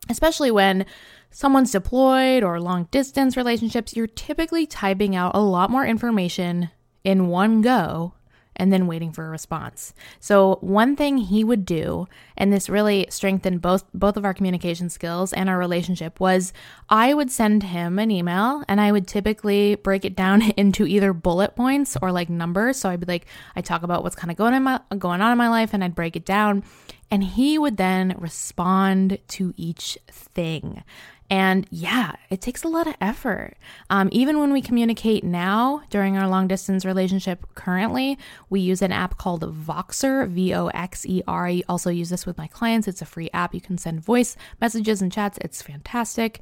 especially 0.10 0.52
when 0.52 0.86
someone's 1.31 1.72
deployed 1.72 2.44
or 2.44 2.60
long 2.62 2.86
distance 2.92 3.36
relationships, 3.36 3.96
you're 3.96 4.07
typically 4.07 4.66
typing 4.66 5.16
out 5.16 5.36
a 5.36 5.42
lot 5.42 5.69
more 5.69 5.86
information 5.86 6.69
in 7.04 7.28
one 7.28 7.62
go 7.62 8.13
and 8.57 8.72
then 8.72 8.88
waiting 8.88 9.12
for 9.12 9.25
a 9.25 9.30
response. 9.30 9.94
So 10.19 10.57
one 10.62 10.96
thing 10.96 11.18
he 11.18 11.44
would 11.44 11.66
do 11.66 12.07
and 12.38 12.52
this 12.52 12.69
really 12.69 13.07
strengthened 13.10 13.62
both 13.62 13.86
both 13.94 14.18
of 14.18 14.25
our 14.25 14.34
communication 14.34 14.90
skills 14.90 15.34
and 15.34 15.50
our 15.50 15.57
relationship 15.57 16.19
was 16.19 16.54
I 16.90 17.13
would 17.13 17.31
send 17.31 17.63
him 17.63 18.00
an 18.00 18.12
email 18.12 18.63
and 18.68 18.80
I 18.80 18.92
would 18.92 19.07
typically 19.07 19.75
break 19.75 20.06
it 20.06 20.16
down 20.16 20.42
into 20.57 20.86
either 20.86 21.13
bullet 21.13 21.56
points 21.56 21.98
or 22.02 22.12
like 22.12 22.30
numbers. 22.30 22.78
So 22.78 22.90
I'd 22.90 23.00
be 23.00 23.06
like 23.06 23.28
I 23.56 23.62
talk 23.62 23.84
about 23.84 24.04
what's 24.04 24.16
kind 24.16 24.31
of 24.31 24.38
going 24.38 24.54
in 24.54 24.63
my 24.63 24.80
going 24.98 25.22
on 25.22 25.31
in 25.31 25.38
my 25.38 25.50
life 25.50 25.74
and 25.74 25.84
I'd 25.84 25.96
break 25.96 26.16
it 26.16 26.25
down 26.25 26.63
and 27.12 27.24
he 27.24 27.57
would 27.57 27.78
then 27.78 28.16
respond 28.18 29.19
to 29.28 29.54
each 29.57 29.98
thing. 30.10 30.84
And 31.30 31.66
yeah, 31.72 32.13
it 32.30 32.39
takes 32.39 32.63
a 32.63 32.68
lot 32.68 32.86
of 32.86 32.95
effort. 33.01 33.56
Um, 33.89 34.10
even 34.12 34.39
when 34.39 34.54
we 34.54 34.62
communicate 34.62 35.24
now 35.24 35.81
during 35.89 36.18
our 36.18 36.27
long 36.27 36.48
distance 36.48 36.86
relationship 36.86 37.45
currently, 37.56 38.18
we 38.50 38.60
use 38.60 38.81
an 38.81 38.92
app 38.92 39.18
called 39.18 39.42
Voxer, 39.42 40.27
V 40.27 40.54
O 40.54 40.68
X 40.68 41.06
E 41.06 41.24
R. 41.27 41.48
I 41.48 41.63
also 41.68 41.89
use 41.89 42.10
this 42.10 42.25
with 42.25 42.38
my 42.38 42.48
clients. 42.48 42.88
It's 42.88 43.01
a 43.01 43.06
free 43.06 43.30
app. 43.33 43.56
You 43.56 43.62
can 43.62 43.77
send 43.77 44.01
voice 44.01 44.38
messages 44.62 45.01
and 45.01 45.12
chats. 45.12 45.39
It's 45.42 45.62
fantastic. 45.62 46.42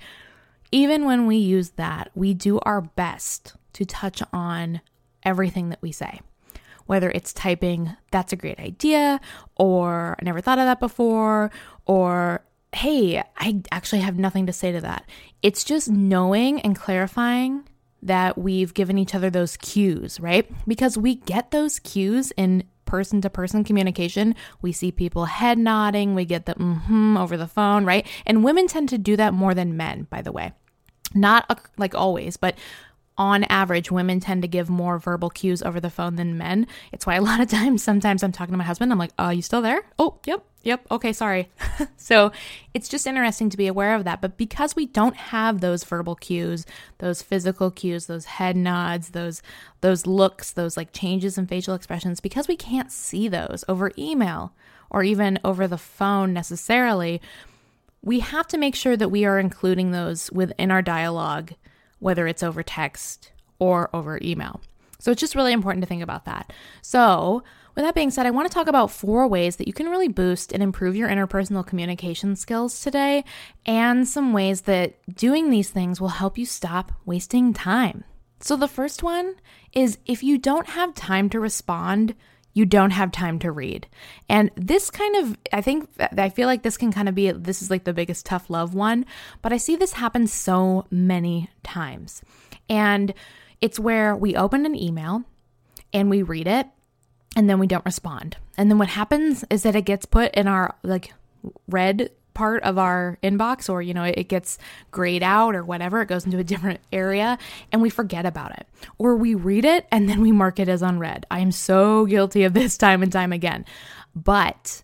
Even 0.71 1.05
when 1.05 1.27
we 1.27 1.37
use 1.37 1.71
that, 1.71 2.09
we 2.13 2.33
do 2.33 2.59
our 2.59 2.81
best 2.81 3.55
to 3.73 3.85
touch 3.85 4.21
on 4.33 4.81
everything 5.23 5.69
that 5.69 5.81
we 5.81 5.91
say 5.91 6.19
whether 6.85 7.09
it's 7.11 7.33
typing, 7.33 7.95
that's 8.11 8.33
a 8.33 8.35
great 8.35 8.59
idea, 8.59 9.19
or 9.55 10.17
I 10.19 10.25
never 10.25 10.41
thought 10.41 10.59
of 10.59 10.65
that 10.65 10.79
before, 10.79 11.49
or 11.85 12.43
hey, 12.73 13.23
I 13.37 13.61
actually 13.71 14.01
have 14.01 14.17
nothing 14.17 14.47
to 14.47 14.53
say 14.53 14.71
to 14.71 14.81
that. 14.81 15.09
It's 15.41 15.63
just 15.63 15.89
knowing 15.89 16.61
and 16.61 16.75
clarifying 16.75 17.67
that 18.01 18.37
we've 18.37 18.73
given 18.73 18.97
each 18.97 19.15
other 19.15 19.29
those 19.29 19.57
cues, 19.57 20.19
right? 20.19 20.49
Because 20.67 20.97
we 20.97 21.15
get 21.15 21.51
those 21.51 21.79
cues 21.79 22.31
in 22.35 22.63
person 22.85 23.21
to 23.21 23.29
person 23.29 23.63
communication. 23.63 24.35
We 24.61 24.71
see 24.71 24.91
people 24.91 25.25
head 25.25 25.57
nodding, 25.57 26.13
we 26.13 26.25
get 26.25 26.45
the 26.45 26.53
mm-hmm 26.55 27.17
over 27.17 27.37
the 27.37 27.47
phone, 27.47 27.85
right? 27.85 28.05
And 28.25 28.43
women 28.43 28.67
tend 28.67 28.89
to 28.89 28.97
do 28.97 29.15
that 29.17 29.33
more 29.33 29.53
than 29.53 29.77
men, 29.77 30.07
by 30.09 30.21
the 30.21 30.31
way. 30.31 30.51
Not 31.15 31.45
uh, 31.49 31.55
like 31.77 31.95
always, 31.95 32.37
but 32.37 32.55
on 33.17 33.43
average, 33.45 33.91
women 33.91 34.19
tend 34.19 34.41
to 34.41 34.47
give 34.47 34.69
more 34.69 34.97
verbal 34.97 35.29
cues 35.29 35.61
over 35.61 35.79
the 35.79 35.89
phone 35.89 36.15
than 36.15 36.37
men. 36.37 36.67
It's 36.91 37.05
why 37.05 37.15
a 37.15 37.21
lot 37.29 37.39
of 37.39 37.49
times, 37.49 37.83
sometimes 37.83 38.23
I'm 38.23 38.31
talking 38.31 38.53
to 38.53 38.57
my 38.57 38.63
husband, 38.63 38.91
I'm 38.91 38.99
like, 38.99 39.13
"Oh, 39.19 39.29
you 39.29 39.41
still 39.41 39.61
there? 39.61 39.83
Oh, 39.99 40.19
yep, 40.25 40.43
yep, 40.63 40.85
okay, 40.89 41.13
sorry." 41.13 41.49
so 41.97 42.31
it's 42.73 42.89
just 42.89 43.07
interesting 43.07 43.49
to 43.49 43.57
be 43.57 43.67
aware 43.67 43.95
of 43.95 44.03
that. 44.05 44.21
But 44.21 44.37
because 44.37 44.75
we 44.75 44.85
don't 44.85 45.15
have 45.15 45.61
those 45.61 45.83
verbal 45.83 46.15
cues, 46.15 46.65
those 46.97 47.21
physical 47.21 47.69
cues, 47.71 48.07
those 48.07 48.25
head 48.25 48.55
nods, 48.55 49.09
those 49.09 49.41
those 49.81 50.07
looks, 50.07 50.51
those 50.51 50.75
like 50.77 50.91
changes 50.91 51.37
in 51.37 51.47
facial 51.47 51.75
expressions, 51.75 52.19
because 52.19 52.47
we 52.47 52.57
can't 52.57 52.91
see 52.91 53.27
those 53.27 53.63
over 53.67 53.91
email 53.97 54.53
or 54.89 55.03
even 55.03 55.39
over 55.43 55.67
the 55.67 55.77
phone 55.77 56.33
necessarily, 56.33 57.19
we 58.03 58.19
have 58.19 58.47
to 58.47 58.57
make 58.57 58.75
sure 58.75 58.95
that 58.95 59.09
we 59.09 59.25
are 59.25 59.39
including 59.39 59.91
those 59.91 60.31
within 60.31 60.69
our 60.69 60.81
dialogue 60.81 61.53
whether 62.03 62.27
it's 62.27 62.43
over 62.43 62.61
text 62.61 63.31
or 63.59 63.89
over 63.95 64.19
email. 64.21 64.61
So 64.99 65.11
it's 65.11 65.21
just 65.21 65.35
really 65.35 65.53
important 65.53 65.83
to 65.83 65.87
think 65.87 66.03
about 66.03 66.25
that. 66.25 66.53
So, 66.81 67.43
with 67.75 67.83
that 67.83 67.95
being 67.95 68.11
said, 68.11 68.27
I 68.27 68.31
want 68.31 68.47
to 68.47 68.53
talk 68.53 68.67
about 68.67 68.91
four 68.91 69.27
ways 69.27 69.55
that 69.55 69.67
you 69.67 69.73
can 69.73 69.89
really 69.89 70.07
boost 70.07 70.51
and 70.51 70.61
improve 70.61 70.95
your 70.95 71.09
interpersonal 71.09 71.65
communication 71.65 72.35
skills 72.35 72.81
today, 72.81 73.23
and 73.65 74.07
some 74.07 74.31
ways 74.31 74.61
that 74.61 74.93
doing 75.13 75.49
these 75.49 75.71
things 75.71 75.99
will 75.99 76.09
help 76.09 76.37
you 76.37 76.45
stop 76.45 76.91
wasting 77.03 77.51
time. 77.51 78.03
So, 78.39 78.55
the 78.55 78.67
first 78.67 79.01
one 79.01 79.35
is 79.73 79.97
if 80.05 80.21
you 80.21 80.37
don't 80.37 80.69
have 80.69 80.93
time 80.93 81.29
to 81.31 81.39
respond, 81.39 82.15
you 82.53 82.65
don't 82.65 82.91
have 82.91 83.11
time 83.11 83.39
to 83.39 83.51
read. 83.51 83.87
And 84.29 84.51
this 84.55 84.89
kind 84.91 85.15
of, 85.15 85.37
I 85.51 85.61
think, 85.61 85.89
I 85.99 86.29
feel 86.29 86.47
like 86.47 86.61
this 86.61 86.77
can 86.77 86.91
kind 86.91 87.09
of 87.09 87.15
be, 87.15 87.31
this 87.31 87.61
is 87.61 87.69
like 87.69 87.83
the 87.83 87.93
biggest 87.93 88.25
tough 88.25 88.49
love 88.49 88.73
one, 88.73 89.05
but 89.41 89.51
I 89.51 89.57
see 89.57 89.75
this 89.75 89.93
happen 89.93 90.27
so 90.27 90.85
many 90.91 91.49
times. 91.63 92.21
And 92.69 93.13
it's 93.59 93.79
where 93.79 94.15
we 94.15 94.35
open 94.35 94.65
an 94.65 94.75
email 94.75 95.23
and 95.93 96.09
we 96.09 96.21
read 96.21 96.47
it 96.47 96.67
and 97.35 97.49
then 97.49 97.59
we 97.59 97.67
don't 97.67 97.85
respond. 97.85 98.37
And 98.57 98.69
then 98.69 98.77
what 98.77 98.89
happens 98.89 99.43
is 99.49 99.63
that 99.63 99.75
it 99.75 99.85
gets 99.85 100.05
put 100.05 100.33
in 100.35 100.47
our 100.47 100.75
like 100.83 101.13
read 101.67 102.09
part 102.33 102.63
of 102.63 102.77
our 102.77 103.17
inbox 103.23 103.69
or 103.69 103.81
you 103.81 103.93
know 103.93 104.03
it 104.03 104.27
gets 104.27 104.57
grayed 104.91 105.23
out 105.23 105.55
or 105.55 105.63
whatever 105.63 106.01
it 106.01 106.07
goes 106.07 106.25
into 106.25 106.37
a 106.37 106.43
different 106.53 106.79
area 106.91 107.37
and 107.71 107.81
we 107.81 107.89
forget 107.89 108.25
about 108.25 108.51
it. 108.57 108.67
Or 108.97 109.15
we 109.15 109.35
read 109.35 109.65
it 109.65 109.87
and 109.91 110.09
then 110.09 110.21
we 110.21 110.31
mark 110.31 110.59
it 110.59 110.69
as 110.69 110.81
unread. 110.81 111.25
I 111.31 111.39
am 111.39 111.51
so 111.51 112.05
guilty 112.05 112.43
of 112.43 112.53
this 112.53 112.77
time 112.83 113.03
and 113.03 113.11
time 113.11 113.31
again. 113.31 113.65
But 114.15 114.83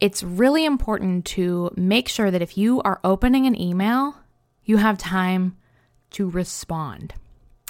it's 0.00 0.22
really 0.22 0.64
important 0.64 1.24
to 1.24 1.70
make 1.76 2.08
sure 2.08 2.30
that 2.30 2.42
if 2.42 2.58
you 2.58 2.82
are 2.82 3.00
opening 3.04 3.46
an 3.46 3.60
email 3.60 4.16
you 4.64 4.78
have 4.78 4.98
time 4.98 5.56
to 6.10 6.28
respond. 6.28 7.14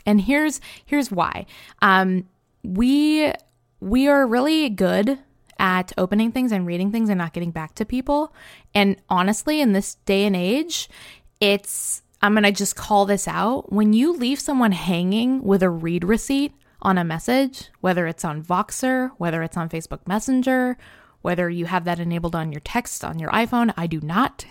And 0.07 0.21
here's 0.21 0.61
here's 0.85 1.11
why. 1.11 1.47
Um, 1.83 2.29
we 2.63 3.33
we 3.81 4.09
are 4.09 4.27
really 4.27 4.71
good 4.71 5.19
at 5.59 5.93
opening 5.97 6.33
things 6.33 6.53
and 6.53 6.67
reading 6.67 6.91
things 6.91 7.09
and 7.09 7.19
not 7.19 7.33
getting 7.33 7.51
back 7.51 7.75
to 7.77 7.85
people. 7.85 8.35
And 8.75 8.97
honestly, 9.09 9.61
in 9.61 9.73
this 9.73 9.97
day 10.07 10.25
and 10.25 10.35
age, 10.35 10.89
it's, 11.41 12.03
I'm 12.23 12.33
going 12.33 12.45
to 12.45 12.53
just 12.53 12.77
call 12.77 13.07
this 13.07 13.29
out. 13.29 13.73
When 13.73 13.93
you 13.93 14.13
leave 14.13 14.41
someone 14.41 14.73
hanging 14.73 15.43
with 15.43 15.63
a 15.63 15.71
read 15.71 16.05
receipt 16.05 16.53
on 16.83 16.99
a 16.99 17.05
message, 17.05 17.71
whether 17.81 18.07
it's 18.07 18.25
on 18.25 18.43
Voxer, 18.43 19.13
whether 19.19 19.43
it's 19.43 19.57
on 19.57 19.69
Facebook 19.69 20.07
Messenger, 20.07 20.77
whether 21.23 21.49
you 21.49 21.65
have 21.67 21.85
that 21.85 22.01
enabled 22.01 22.35
on 22.35 22.53
your 22.53 22.61
text 22.61 23.03
on 23.03 23.19
your 23.19 23.31
iPhone, 23.31 23.73
I 23.77 23.87
do 23.87 24.01
not. 24.03 24.45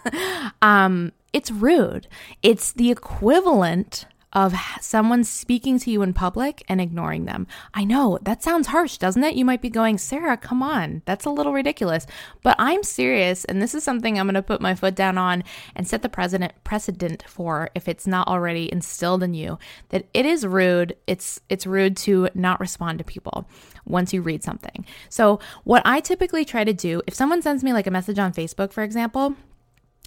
um, 0.62 1.12
it's 1.32 1.50
rude. 1.50 2.08
It's 2.42 2.72
the 2.72 2.90
equivalent 2.90 4.06
of 4.32 4.54
someone 4.80 5.24
speaking 5.24 5.78
to 5.78 5.90
you 5.90 6.02
in 6.02 6.12
public 6.12 6.62
and 6.68 6.80
ignoring 6.80 7.24
them. 7.24 7.46
I 7.72 7.84
know 7.84 8.18
that 8.22 8.42
sounds 8.42 8.68
harsh, 8.68 8.98
doesn't 8.98 9.24
it? 9.24 9.36
You 9.36 9.44
might 9.44 9.62
be 9.62 9.70
going, 9.70 9.98
Sarah, 9.98 10.36
come 10.36 10.62
on, 10.62 11.02
that's 11.06 11.24
a 11.24 11.30
little 11.30 11.52
ridiculous. 11.52 12.06
But 12.42 12.56
I'm 12.58 12.82
serious, 12.82 13.44
and 13.44 13.62
this 13.62 13.74
is 13.74 13.82
something 13.84 14.18
I'm 14.18 14.26
going 14.26 14.34
to 14.34 14.42
put 14.42 14.60
my 14.60 14.74
foot 14.74 14.94
down 14.94 15.16
on 15.16 15.44
and 15.74 15.88
set 15.88 16.02
the 16.02 16.08
president 16.08 16.52
precedent 16.64 17.24
for 17.26 17.70
if 17.74 17.88
it's 17.88 18.06
not 18.06 18.28
already 18.28 18.70
instilled 18.70 19.22
in 19.22 19.34
you 19.34 19.58
that 19.88 20.06
it 20.12 20.26
is 20.26 20.46
rude. 20.46 20.96
It's 21.06 21.40
it's 21.48 21.66
rude 21.66 21.96
to 21.98 22.28
not 22.34 22.60
respond 22.60 22.98
to 22.98 23.04
people 23.04 23.48
once 23.86 24.12
you 24.12 24.20
read 24.20 24.42
something. 24.42 24.84
So 25.08 25.40
what 25.64 25.82
I 25.84 26.00
typically 26.00 26.44
try 26.44 26.64
to 26.64 26.74
do, 26.74 27.02
if 27.06 27.14
someone 27.14 27.42
sends 27.42 27.64
me 27.64 27.72
like 27.72 27.86
a 27.86 27.90
message 27.90 28.18
on 28.18 28.32
Facebook, 28.32 28.72
for 28.72 28.82
example, 28.82 29.34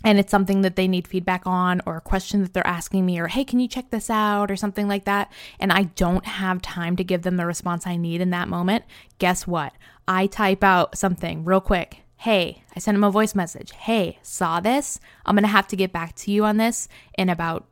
and 0.03 0.19
it's 0.19 0.31
something 0.31 0.61
that 0.61 0.75
they 0.75 0.87
need 0.87 1.07
feedback 1.07 1.45
on 1.45 1.81
or 1.85 1.97
a 1.97 2.01
question 2.01 2.41
that 2.41 2.53
they're 2.53 2.65
asking 2.65 3.05
me 3.05 3.19
or 3.19 3.27
hey 3.27 3.43
can 3.43 3.59
you 3.59 3.67
check 3.67 3.89
this 3.89 4.09
out? 4.09 4.51
or 4.51 4.55
something 4.55 4.87
like 4.87 5.05
that. 5.05 5.31
And 5.59 5.71
i 5.71 5.83
don't 5.83 6.25
have 6.25 6.61
time 6.61 6.95
to 6.95 7.03
give 7.03 7.21
them 7.21 7.37
the 7.37 7.45
response 7.45 7.85
i 7.85 7.95
need 7.95 8.21
in 8.21 8.31
that 8.31 8.47
moment. 8.47 8.83
Guess 9.19 9.47
what? 9.47 9.73
I 10.07 10.27
type 10.27 10.63
out 10.63 10.97
something 10.97 11.43
real 11.45 11.61
quick. 11.61 12.01
Hey 12.17 12.63
i 12.75 12.79
sent 12.79 12.95
them 12.95 13.03
a 13.03 13.11
voice 13.11 13.35
message. 13.35 13.71
Hey 13.71 14.19
saw 14.21 14.59
this. 14.59 14.99
I'm 15.25 15.35
gonna 15.35 15.47
have 15.47 15.67
to 15.69 15.75
get 15.75 15.91
back 15.91 16.15
to 16.17 16.31
you 16.31 16.45
on 16.45 16.57
this 16.57 16.87
in 17.17 17.29
about 17.29 17.67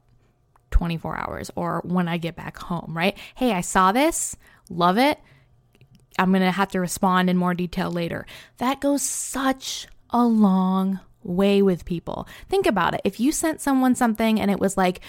24 0.71 1.17
hours 1.17 1.51
or 1.55 1.81
when 1.83 2.07
i 2.07 2.17
get 2.17 2.36
back 2.36 2.57
home 2.57 2.93
right? 2.95 3.17
Hey 3.36 3.51
i 3.51 3.62
saw 3.62 3.91
this. 3.91 4.36
Love 4.69 4.98
it. 4.98 5.19
I'm 6.17 6.31
gonna 6.31 6.51
have 6.51 6.69
to 6.69 6.79
respond 6.79 7.29
in 7.29 7.38
more 7.38 7.53
detail 7.53 7.91
later. 7.91 8.25
That 8.57 8.79
goes 8.79 9.01
such 9.01 9.88
a 10.09 10.25
long 10.25 11.00
way 11.23 11.61
with 11.61 11.85
people. 11.85 12.27
Think 12.47 12.65
about 12.65 12.93
it. 12.93 13.01
If 13.03 13.19
you 13.19 13.31
sent 13.31 13.61
someone 13.61 13.95
something 13.95 14.39
and 14.39 14.49
it 14.49 14.59
was 14.59 14.77
like, 14.77 15.01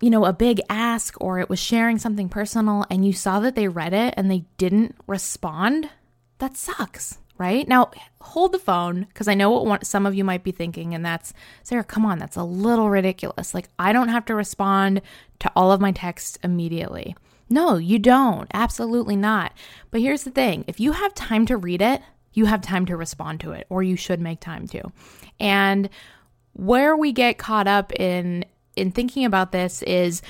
you 0.00 0.10
know, 0.10 0.24
a 0.24 0.32
big 0.32 0.60
ask 0.68 1.14
or 1.20 1.38
it 1.38 1.48
was 1.48 1.58
sharing 1.58 1.98
something 1.98 2.28
personal 2.28 2.84
and 2.90 3.04
you 3.04 3.12
saw 3.12 3.40
that 3.40 3.54
they 3.54 3.68
read 3.68 3.92
it 3.92 4.14
and 4.16 4.30
they 4.30 4.44
didn't 4.56 4.94
respond, 5.06 5.90
that 6.38 6.56
sucks, 6.56 7.18
right? 7.36 7.66
Now, 7.66 7.90
hold 8.20 8.52
the 8.52 8.58
phone 8.58 9.06
because 9.08 9.28
I 9.28 9.34
know 9.34 9.50
what 9.50 9.66
one, 9.66 9.84
some 9.84 10.06
of 10.06 10.14
you 10.14 10.24
might 10.24 10.44
be 10.44 10.52
thinking, 10.52 10.94
and 10.94 11.04
that's 11.04 11.32
Sarah, 11.62 11.84
come 11.84 12.06
on, 12.06 12.18
that's 12.18 12.36
a 12.36 12.44
little 12.44 12.90
ridiculous. 12.90 13.54
Like, 13.54 13.68
I 13.78 13.92
don't 13.92 14.08
have 14.08 14.24
to 14.26 14.34
respond 14.34 15.02
to 15.40 15.50
all 15.56 15.72
of 15.72 15.80
my 15.80 15.92
texts 15.92 16.38
immediately. 16.44 17.16
No, 17.50 17.76
you 17.76 17.98
don't. 17.98 18.48
Absolutely 18.52 19.16
not. 19.16 19.52
But 19.90 20.00
here's 20.00 20.24
the 20.24 20.30
thing 20.30 20.64
if 20.68 20.78
you 20.78 20.92
have 20.92 21.14
time 21.14 21.46
to 21.46 21.56
read 21.56 21.82
it, 21.82 22.02
you 22.38 22.46
have 22.46 22.62
time 22.62 22.86
to 22.86 22.96
respond 22.96 23.40
to 23.40 23.50
it, 23.50 23.66
or 23.68 23.82
you 23.82 23.96
should 23.96 24.20
make 24.20 24.40
time 24.40 24.66
to. 24.68 24.82
And 25.40 25.90
where 26.52 26.96
we 26.96 27.12
get 27.12 27.36
caught 27.36 27.66
up 27.66 27.92
in 27.92 28.44
in 28.76 28.92
thinking 28.92 29.24
about 29.24 29.50
this 29.52 29.82
is 29.82 30.22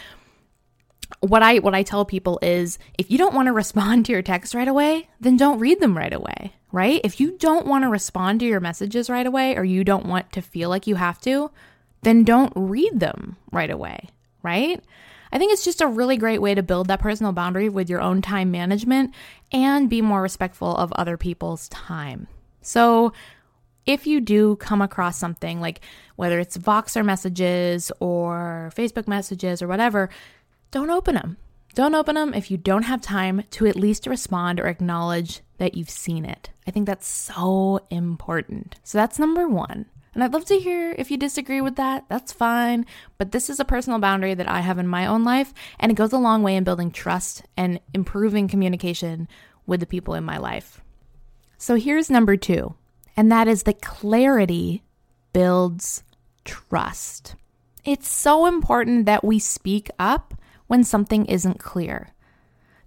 what 1.21 1.43
I 1.43 1.59
what 1.59 1.75
I 1.75 1.83
tell 1.83 2.05
people 2.05 2.39
is 2.43 2.79
if 2.99 3.11
you 3.11 3.19
don't 3.19 3.35
want 3.35 3.47
to 3.47 3.53
respond 3.65 4.07
to 4.07 4.13
your 4.13 4.23
text 4.23 4.55
right 4.55 4.69
away, 4.69 5.09
then 5.21 5.37
don't 5.37 5.59
read 5.59 5.81
them 5.81 5.97
right 5.97 6.13
away, 6.13 6.55
right? 6.73 7.01
If 7.05 7.21
you 7.21 7.37
don't 7.39 7.67
want 7.67 7.85
to 7.85 7.89
respond 7.89 8.41
to 8.41 8.47
your 8.47 8.61
messages 8.61 9.11
right 9.11 9.27
away 9.27 9.57
or 9.57 9.65
you 9.65 9.85
don't 9.85 10.07
want 10.07 10.33
to 10.33 10.43
feel 10.43 10.71
like 10.71 10.87
you 10.87 10.97
have 10.97 11.21
to, 11.23 11.51
then 12.03 12.25
don't 12.25 12.53
read 12.57 13.01
them 13.01 13.37
right 13.53 13.71
away, 13.71 14.09
right? 14.43 14.83
I 15.33 15.39
think 15.39 15.53
it's 15.53 15.65
just 15.65 15.81
a 15.81 15.87
really 15.87 16.17
great 16.17 16.41
way 16.41 16.55
to 16.55 16.63
build 16.63 16.89
that 16.89 17.01
personal 17.01 17.33
boundary 17.33 17.69
with 17.69 17.91
your 17.91 18.01
own 18.01 18.23
time 18.23 18.51
management 18.51 19.15
and 19.53 19.91
be 19.91 20.03
more 20.03 20.23
respectful 20.23 20.77
of 20.77 20.93
other 20.93 21.17
people's 21.17 21.69
time. 21.69 22.29
So, 22.63 23.13
if 23.87 24.07
you 24.07 24.21
do 24.21 24.57
come 24.57 24.83
across 24.83 25.19
something 25.19 25.63
like 25.63 25.81
whether 26.17 26.39
it's 26.39 26.59
Voxer 26.59 27.03
messages 27.03 27.91
or 28.01 28.71
Facebook 28.77 29.09
messages 29.09 29.63
or 29.63 29.69
whatever, 29.69 30.11
don't 30.71 30.91
open 30.91 31.15
them. 31.15 31.39
Don't 31.75 31.95
open 31.95 32.15
them 32.15 32.35
if 32.35 32.51
you 32.51 32.57
don't 32.59 32.83
have 32.83 33.01
time 33.01 33.45
to 33.53 33.67
at 33.67 33.77
least 33.77 34.07
respond 34.07 34.61
or 34.61 34.67
acknowledge 34.67 35.41
that 35.57 35.75
you've 35.75 35.89
seen 35.89 36.25
it. 36.25 36.51
I 36.67 36.71
think 36.71 36.87
that's 36.87 37.07
so 37.07 37.81
important. 37.89 38.77
So 38.83 38.99
that's 38.99 39.19
number 39.19 39.49
one. 39.49 39.87
And 40.19 40.25
I'd 40.25 40.33
love 40.33 40.47
to 40.47 40.59
hear 40.59 40.97
if 40.99 41.13
you 41.13 41.17
disagree 41.17 41.61
with 41.61 41.77
that. 41.77 42.07
That's 42.09 42.33
fine. 42.33 42.87
But 43.19 43.31
this 43.31 43.49
is 43.49 43.61
a 43.61 43.65
personal 43.65 44.01
boundary 44.01 44.35
that 44.35 44.49
I 44.49 44.63
have 44.63 44.81
in 44.81 44.89
my 44.89 45.07
own 45.07 45.23
life, 45.23 45.55
and 45.79 45.93
it 45.93 45.95
goes 45.95 46.13
a 46.13 46.19
long 46.19 46.43
way 46.43 46.57
in 46.57 46.65
building 46.65 46.91
trust 46.91 47.45
and 47.57 47.79
improving 47.95 48.49
communication 48.49 49.29
with 49.65 49.79
the 49.79 49.87
people 49.87 50.15
in 50.15 50.25
my 50.25 50.37
life. 50.37 50.81
So 51.57 51.77
here's 51.77 52.11
number 52.11 52.37
two, 52.37 52.75
and 53.17 53.31
that 53.31 53.47
is 53.47 53.63
that 53.63 53.81
clarity 53.81 54.83
builds 55.33 56.03
trust. 56.45 57.37
It's 57.85 58.09
so 58.09 58.47
important 58.47 59.07
that 59.07 59.23
we 59.23 59.39
speak 59.39 59.89
up 60.01 60.35
when 60.67 60.83
something 60.83 61.27
isn't 61.27 61.61
clear. 61.61 62.09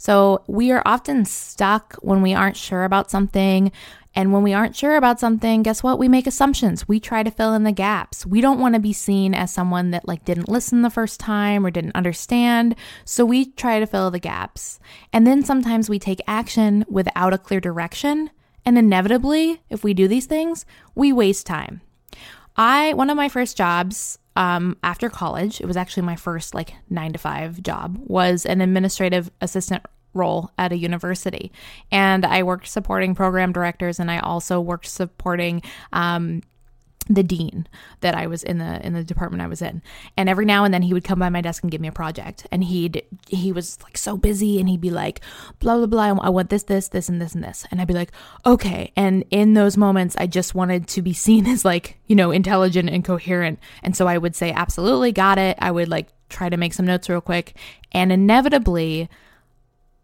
So 0.02 0.42
we 0.48 0.72
are 0.72 0.82
often 0.84 1.26
stuck 1.26 1.94
when 2.02 2.24
we 2.24 2.34
aren't 2.34 2.58
sure 2.58 2.86
about 2.86 3.12
something 3.12 3.72
and 4.16 4.34
when 4.34 4.42
we 4.42 4.52
aren't 4.52 4.76
sure 4.76 4.96
about 4.96 5.20
something, 5.20 5.62
guess 5.62 5.84
what? 5.84 6.00
We 6.00 6.08
make 6.08 6.26
assumptions. 6.26 6.88
We 6.88 7.00
try 7.00 7.22
to 7.22 7.30
fill 7.30 7.54
in 7.54 7.66
the 7.66 7.72
gaps. 7.72 8.26
We 8.26 8.42
don't 8.42 8.60
want 8.60 8.74
to 8.74 8.82
be 8.82 8.94
seen 8.94 9.36
as 9.36 9.54
someone 9.54 9.92
that 9.92 10.08
like 10.08 10.26
didn't 10.26 10.50
listen 10.50 10.82
the 10.82 10.90
first 10.90 11.20
time 11.20 11.64
or 11.64 11.70
didn't 11.70 11.96
understand. 11.96 12.76
So 13.06 13.26
we 13.26 13.52
try 13.52 13.80
to 13.80 13.86
fill 13.86 14.10
the 14.10 14.18
gaps. 14.18 14.80
And 15.14 15.28
then 15.28 15.44
sometimes 15.46 15.88
we 15.88 16.00
take 16.00 16.20
action 16.26 16.84
without 16.90 17.34
a 17.34 17.38
clear 17.38 17.60
direction. 17.60 18.32
And 18.66 18.80
inevitably, 18.80 19.62
if 19.70 19.84
we 19.84 19.94
do 19.94 20.08
these 20.08 20.26
things, 20.26 20.66
we 20.96 21.14
waste 21.14 21.46
time. 21.46 21.82
I, 22.58 22.96
one 22.96 23.12
of 23.12 23.18
my 23.18 23.30
first 23.30 23.56
jobs 23.56 24.18
um, 24.36 24.78
after 24.84 25.10
college, 25.10 25.60
it 25.60 25.66
was 25.66 25.78
actually 25.78 26.04
my 26.04 26.16
first 26.16 26.54
like 26.54 26.74
nine 26.90 27.14
to 27.14 27.20
five 27.20 27.62
job, 27.62 27.98
was 28.04 28.46
an 28.46 28.62
administrative 28.62 29.32
assistant 29.42 29.84
role 30.14 30.52
at 30.58 30.72
a 30.72 30.78
university. 30.78 31.52
And 31.92 32.26
I 32.26 32.44
worked 32.44 32.68
supporting 32.68 33.16
program 33.16 33.54
directors 33.54 34.00
and 34.00 34.12
I 34.12 34.20
also 34.20 34.60
worked 34.60 34.88
supporting 34.88 35.62
um, 35.94 36.42
the 37.14 37.24
dean 37.24 37.68
that 38.02 38.16
I 38.16 38.28
was 38.28 38.44
in 38.44 38.58
the 38.58 38.86
in 38.86 38.94
the 38.94 39.04
department 39.04 39.42
I 39.42 39.48
was 39.48 39.62
in. 39.62 39.82
And 40.18 40.30
every 40.30 40.46
now 40.46 40.64
and 40.64 40.74
then 40.74 40.82
he 40.82 40.94
would 40.94 41.04
come 41.04 41.20
by 41.20 41.30
my 41.30 41.42
desk 41.42 41.64
and 41.64 41.72
give 41.72 41.82
me 41.82 41.88
a 41.88 41.92
project. 41.92 42.48
And 42.52 42.64
he'd 42.64 43.04
he 43.28 43.52
was 43.52 43.82
like 43.84 43.98
so 43.98 44.18
busy 44.18 44.60
and 44.60 44.70
he'd 44.70 44.82
be 44.82 44.90
like, 44.90 45.22
blah 45.60 45.78
blah 45.78 45.86
blah, 45.86 46.20
I 46.22 46.30
want 46.30 46.50
this, 46.50 46.64
this, 46.64 46.90
this, 46.90 47.10
and 47.10 47.22
this 47.22 47.36
and 47.36 47.44
this. 47.44 47.66
And 47.72 47.82
I'd 47.82 47.88
be 47.88 47.94
like, 47.94 48.12
okay. 48.46 48.92
And 48.96 49.24
in 49.32 49.54
those 49.54 49.78
moments 49.78 50.16
I 50.18 50.28
just 50.28 50.56
wanted 50.56 50.88
to 50.90 51.02
be 51.02 51.14
seen 51.22 51.48
as 51.48 51.66
like, 51.66 52.00
you 52.08 52.16
know, 52.16 52.32
intelligent 52.32 52.90
and 52.90 53.04
coherent. 53.04 53.60
And 53.84 53.96
so 53.96 54.08
I 54.08 54.18
would 54.18 54.36
say, 54.36 54.52
absolutely, 54.52 55.12
got 55.12 55.38
it. 55.38 55.58
I 55.60 55.72
would 55.72 55.88
like 55.88 56.08
try 56.30 56.50
to 56.50 56.58
make 56.58 56.74
some 56.74 56.86
notes 56.86 57.10
real 57.10 57.22
quick. 57.22 57.56
And 57.92 58.12
inevitably 58.12 59.10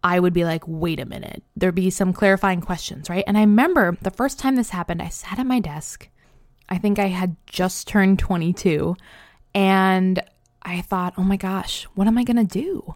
I 0.02 0.20
would 0.20 0.32
be 0.32 0.44
like, 0.44 0.62
wait 0.66 1.00
a 1.00 1.06
minute. 1.06 1.42
There'd 1.56 1.74
be 1.74 1.90
some 1.90 2.12
clarifying 2.12 2.60
questions, 2.60 3.10
right? 3.10 3.24
And 3.26 3.36
I 3.36 3.42
remember 3.42 3.96
the 4.00 4.10
first 4.10 4.38
time 4.38 4.56
this 4.56 4.70
happened, 4.70 5.02
I 5.02 5.08
sat 5.08 5.38
at 5.38 5.46
my 5.46 5.60
desk. 5.60 6.08
I 6.68 6.78
think 6.78 6.98
I 6.98 7.06
had 7.06 7.36
just 7.46 7.88
turned 7.88 8.18
22. 8.18 8.96
And 9.54 10.22
I 10.62 10.80
thought, 10.82 11.14
oh 11.16 11.22
my 11.22 11.36
gosh, 11.36 11.84
what 11.94 12.06
am 12.06 12.18
I 12.18 12.24
going 12.24 12.36
to 12.36 12.60
do? 12.60 12.94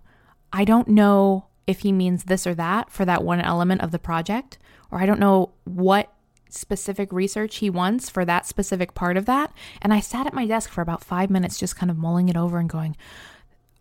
I 0.53 0.65
don't 0.65 0.89
know 0.89 1.47
if 1.67 1.81
he 1.81 1.93
means 1.93 2.25
this 2.25 2.47
or 2.47 2.55
that 2.55 2.91
for 2.91 3.05
that 3.05 3.25
one 3.25 3.41
element 3.41 3.81
of 3.83 3.91
the 3.91 3.99
project, 3.99 4.59
or 4.91 5.01
I 5.01 5.07
don't 5.07 5.21
know 5.21 5.53
what 5.65 6.13
specific 6.51 7.13
research 7.13 7.57
he 7.57 7.71
wants 7.71 8.11
for 8.11 8.25
that 8.25 8.47
specific 8.47 8.95
part 8.95 9.17
of 9.17 9.25
that. 9.27 9.53
And 9.81 9.95
I 9.95 10.01
sat 10.01 10.27
at 10.27 10.35
my 10.35 10.47
desk 10.47 10.71
for 10.71 10.83
about 10.83 11.03
five 11.05 11.31
minutes, 11.31 11.59
just 11.59 11.77
kind 11.77 11.91
of 11.91 11.97
mulling 11.97 12.29
it 12.29 12.37
over 12.37 12.59
and 12.59 12.69
going, 12.69 12.97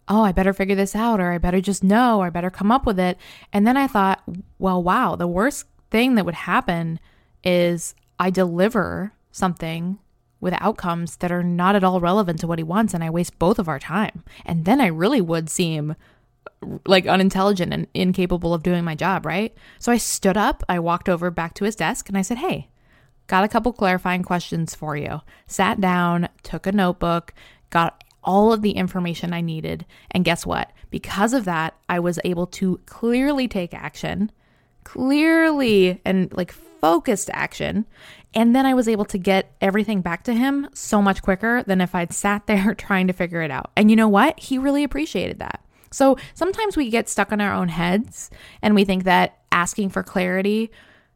oh, 0.07 0.24
I 0.24 0.31
better 0.31 0.53
figure 0.53 0.75
this 0.75 0.95
out, 0.95 1.19
or 1.19 1.31
I 1.31 1.38
better 1.38 1.62
just 1.62 1.83
know, 1.83 2.19
or 2.19 2.27
I 2.27 2.29
better 2.29 2.50
come 2.50 2.71
up 2.71 2.86
with 2.86 3.00
it. 3.00 3.17
And 3.51 3.67
then 3.67 3.77
I 3.77 3.88
thought, 3.88 4.24
well, 4.57 4.81
wow, 4.81 5.15
the 5.15 5.27
worst 5.27 5.65
thing 5.89 6.15
that 6.15 6.25
would 6.25 6.36
happen 6.36 7.00
is 7.43 7.93
I 8.19 8.29
deliver 8.29 9.13
something 9.31 10.00
with 10.39 10.55
outcomes 10.59 11.17
that 11.17 11.31
are 11.31 11.43
not 11.43 11.75
at 11.75 11.83
all 11.83 12.00
relevant 12.01 12.39
to 12.39 12.47
what 12.47 12.59
he 12.59 12.63
wants, 12.63 12.93
and 12.93 13.03
I 13.03 13.09
waste 13.09 13.38
both 13.39 13.59
of 13.59 13.69
our 13.69 13.79
time. 13.79 14.23
And 14.45 14.65
then 14.65 14.81
I 14.81 14.88
really 14.88 15.21
would 15.21 15.50
seem 15.50 15.95
like 16.85 17.07
unintelligent 17.07 17.73
and 17.73 17.88
incapable 17.93 18.53
of 18.53 18.63
doing 18.63 18.83
my 18.83 18.95
job, 18.95 19.25
right? 19.25 19.55
So 19.79 19.91
I 19.91 19.97
stood 19.97 20.38
up, 20.38 20.63
I 20.67 20.79
walked 20.79 21.09
over 21.09 21.29
back 21.29 21.53
to 21.55 21.65
his 21.65 21.75
desk, 21.75 22.09
and 22.09 22.17
I 22.17 22.23
said, 22.23 22.39
Hey, 22.39 22.69
got 23.27 23.43
a 23.43 23.47
couple 23.47 23.71
clarifying 23.71 24.23
questions 24.23 24.75
for 24.75 24.97
you. 24.97 25.21
Sat 25.47 25.79
down, 25.79 26.27
took 26.43 26.65
a 26.65 26.71
notebook, 26.71 27.33
got 27.69 28.03
all 28.23 28.53
of 28.53 28.61
the 28.61 28.71
information 28.71 29.33
I 29.33 29.41
needed. 29.41 29.85
And 30.11 30.25
guess 30.25 30.45
what? 30.45 30.71
Because 30.89 31.33
of 31.33 31.45
that, 31.45 31.75
I 31.89 32.00
was 32.00 32.19
able 32.23 32.47
to 32.47 32.79
clearly 32.85 33.47
take 33.47 33.73
action, 33.73 34.31
clearly 34.83 36.01
and 36.05 36.31
like 36.33 36.51
focused 36.51 37.29
action. 37.33 37.85
And 38.33 38.55
then 38.55 38.65
I 38.65 38.73
was 38.73 38.88
able 38.88 39.05
to 39.05 39.17
get 39.17 39.53
everything 39.61 40.01
back 40.01 40.23
to 40.23 40.33
him 40.33 40.69
so 40.73 41.01
much 41.01 41.21
quicker 41.21 41.63
than 41.63 41.81
if 41.81 41.93
I'd 41.93 42.13
sat 42.13 42.45
there 42.47 42.73
trying 42.75 43.07
to 43.07 43.13
figure 43.13 43.41
it 43.41 43.51
out. 43.51 43.71
And 43.75 43.89
you 43.89 43.95
know 43.95 44.09
what? 44.09 44.39
He 44.39 44.57
really 44.57 44.83
appreciated 44.83 45.39
that. 45.39 45.63
So 45.91 46.17
sometimes 46.33 46.77
we 46.77 46.89
get 46.89 47.09
stuck 47.09 47.31
in 47.31 47.41
our 47.41 47.53
own 47.53 47.67
heads 47.67 48.29
and 48.61 48.75
we 48.75 48.85
think 48.85 49.03
that 49.03 49.39
asking 49.51 49.89
for 49.89 50.03
clarity 50.03 50.71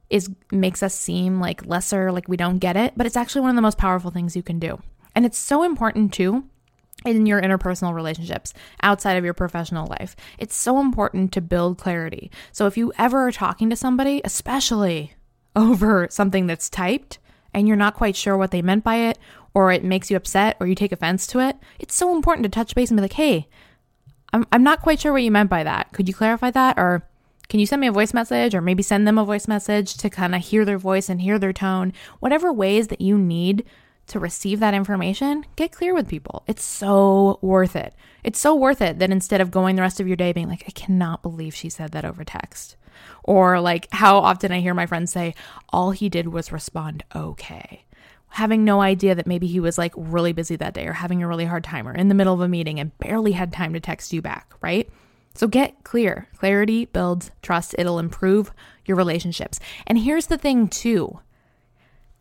is 0.10 0.30
makes 0.52 0.84
us 0.84 0.94
seem 0.94 1.40
like 1.40 1.66
lesser, 1.66 2.12
like 2.12 2.28
we 2.28 2.38
don't 2.38 2.60
get 2.60 2.76
it, 2.76 2.94
but 2.96 3.06
it's 3.06 3.16
actually 3.16 3.42
one 3.42 3.50
of 3.52 3.56
the 3.56 3.62
most 3.62 3.78
powerful 3.78 4.12
things 4.12 4.36
you 4.36 4.44
can 4.44 4.60
do. 4.60 4.80
And 5.16 5.26
it's 5.26 5.38
so 5.38 5.64
important 5.64 6.14
too 6.14 6.44
in 7.06 7.26
your 7.26 7.42
interpersonal 7.42 7.94
relationships 7.94 8.54
outside 8.82 9.18
of 9.18 9.24
your 9.24 9.34
professional 9.34 9.88
life. 9.88 10.16
It's 10.38 10.56
so 10.56 10.80
important 10.80 11.32
to 11.34 11.42
build 11.42 11.78
clarity. 11.78 12.32
So 12.52 12.66
if 12.68 12.78
you 12.78 12.92
ever 12.98 13.28
are 13.28 13.32
talking 13.32 13.70
to 13.70 13.76
somebody, 13.76 14.22
especially 14.24 15.14
over 15.56 16.08
something 16.10 16.48
that's 16.48 16.70
typed 16.70 17.20
and 17.54 17.68
you're 17.68 17.78
not 17.78 17.94
quite 17.94 18.16
sure 18.16 18.36
what 18.36 18.52
they 18.52 18.62
meant 18.62 18.84
by 18.84 18.96
it 18.96 19.18
or 19.54 19.72
it 19.72 19.84
makes 19.84 20.12
you 20.12 20.18
upset 20.18 20.58
or 20.60 20.68
you 20.68 20.76
take 20.76 20.92
offense 20.92 21.26
to 21.28 21.40
it, 21.40 21.56
it's 21.80 21.96
so 21.96 22.14
important 22.14 22.44
to 22.44 22.50
touch 22.50 22.76
base 22.76 22.90
and 22.90 22.98
be 22.98 23.02
like, 23.02 23.14
"Hey, 23.14 23.48
I'm 24.34 24.46
I'm 24.52 24.64
not 24.64 24.82
quite 24.82 25.00
sure 25.00 25.14
what 25.14 25.24
you 25.24 25.32
meant 25.32 25.50
by 25.50 25.64
that. 25.64 25.94
Could 25.94 26.10
you 26.10 26.14
clarify 26.14 26.52
that 26.52 26.78
or 26.78 27.08
can 27.48 27.60
you 27.60 27.66
send 27.66 27.80
me 27.80 27.88
a 27.88 27.92
voice 27.92 28.14
message 28.14 28.54
or 28.54 28.62
maybe 28.62 28.84
send 28.84 29.08
them 29.08 29.18
a 29.18 29.24
voice 29.24 29.48
message 29.48 29.96
to 29.98 30.10
kind 30.10 30.36
of 30.36 30.42
hear 30.42 30.66
their 30.66 30.78
voice 30.78 31.10
and 31.10 31.22
hear 31.22 31.40
their 31.40 31.54
tone? 31.54 31.94
Whatever 32.20 32.52
ways 32.52 32.88
that 32.88 33.02
you 33.02 33.18
need 33.18 33.64
to 34.08 34.20
receive 34.20 34.60
that 34.60 34.74
information, 34.74 35.46
get 35.56 35.72
clear 35.72 35.94
with 35.94 36.08
people. 36.08 36.44
It's 36.48 36.64
so 36.64 37.40
worth 37.42 37.76
it. 37.76 37.94
It's 38.24 38.40
so 38.40 38.56
worth 38.56 38.82
it 38.82 39.00
that 39.00 39.12
instead 39.12 39.42
of 39.42 39.52
going 39.52 39.76
the 39.76 39.82
rest 39.82 40.00
of 40.00 40.08
your 40.08 40.16
day 40.16 40.32
being 40.32 40.48
like, 40.48 40.64
I 40.68 40.72
cannot 40.72 41.24
believe 41.24 41.56
she 41.56 41.70
said 41.70 41.92
that 41.92 42.06
over 42.06 42.24
text. 42.24 42.76
Or 43.24 43.60
like 43.60 43.88
how 43.92 44.18
often 44.18 44.52
I 44.52 44.60
hear 44.60 44.74
my 44.74 44.86
friends 44.86 45.12
say, 45.12 45.36
all 45.70 45.92
he 45.92 46.10
did 46.10 46.28
was 46.30 46.52
respond 46.52 47.04
okay. 47.16 47.84
Having 48.30 48.64
no 48.66 48.82
idea 48.82 49.16
that 49.16 49.28
maybe 49.28 49.48
he 49.48 49.60
was 49.60 49.78
like 49.78 49.94
really 49.96 50.34
busy 50.34 50.56
that 50.58 50.74
day 50.74 50.88
or 50.88 50.94
having 50.94 51.24
a 51.24 51.28
really 51.28 51.46
hard 51.46 51.64
time 51.64 51.88
or 51.88 51.94
in 51.94 52.10
the 52.10 52.16
middle 52.16 52.34
of 52.34 52.42
a 52.42 52.48
meeting 52.48 52.80
and 52.80 52.98
barely 53.00 53.32
had 53.32 53.54
time 53.54 53.74
to 53.74 53.80
text 53.80 54.14
you 54.14 54.22
back, 54.22 54.54
right? 54.62 54.90
So 55.34 55.48
get 55.48 55.84
clear. 55.84 56.28
Clarity 56.38 56.86
builds 56.86 57.32
trust, 57.42 57.76
it'll 57.78 58.00
improve 58.00 58.52
your 58.86 58.98
relationships. 58.98 59.60
And 59.88 59.98
here's 59.98 60.28
the 60.28 60.38
thing, 60.38 60.68
too 60.68 61.20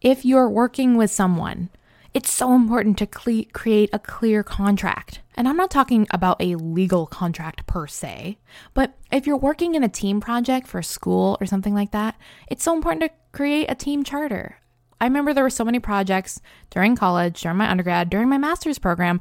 if 0.05 0.25
you're 0.25 0.51
working 0.51 0.97
with 0.97 1.11
someone, 1.11 1.71
it's 2.13 2.31
so 2.31 2.55
important 2.55 2.99
to 2.99 3.07
cle- 3.07 3.47
create 3.53 3.91
a 3.93 3.99
clear 3.99 4.45
contract. 4.45 5.21
And 5.35 5.49
I'm 5.49 5.57
not 5.57 5.71
talking 5.71 6.07
about 6.11 6.41
a 6.41 6.55
legal 6.57 7.07
contract 7.07 7.67
per 7.67 7.89
se, 7.89 8.39
but 8.75 8.95
if 9.11 9.27
you're 9.27 9.37
working 9.37 9.75
in 9.75 9.83
a 9.83 9.89
team 9.89 10.21
project 10.21 10.69
for 10.69 10.83
school 10.83 11.39
or 11.41 11.47
something 11.47 11.75
like 11.75 11.91
that, 11.91 12.17
it's 12.47 12.63
so 12.63 12.75
important 12.75 13.03
to 13.03 13.11
create 13.33 13.69
a 13.69 13.75
team 13.75 14.05
charter. 14.05 14.59
I 15.01 15.07
remember 15.07 15.33
there 15.33 15.43
were 15.43 15.51
so 15.51 15.65
many 15.65 15.81
projects 15.81 16.41
during 16.71 16.95
college, 16.97 17.41
during 17.41 17.57
my 17.57 17.69
undergrad, 17.69 18.11
during 18.11 18.29
my 18.29 18.39
master's 18.39 18.79
program 18.79 19.21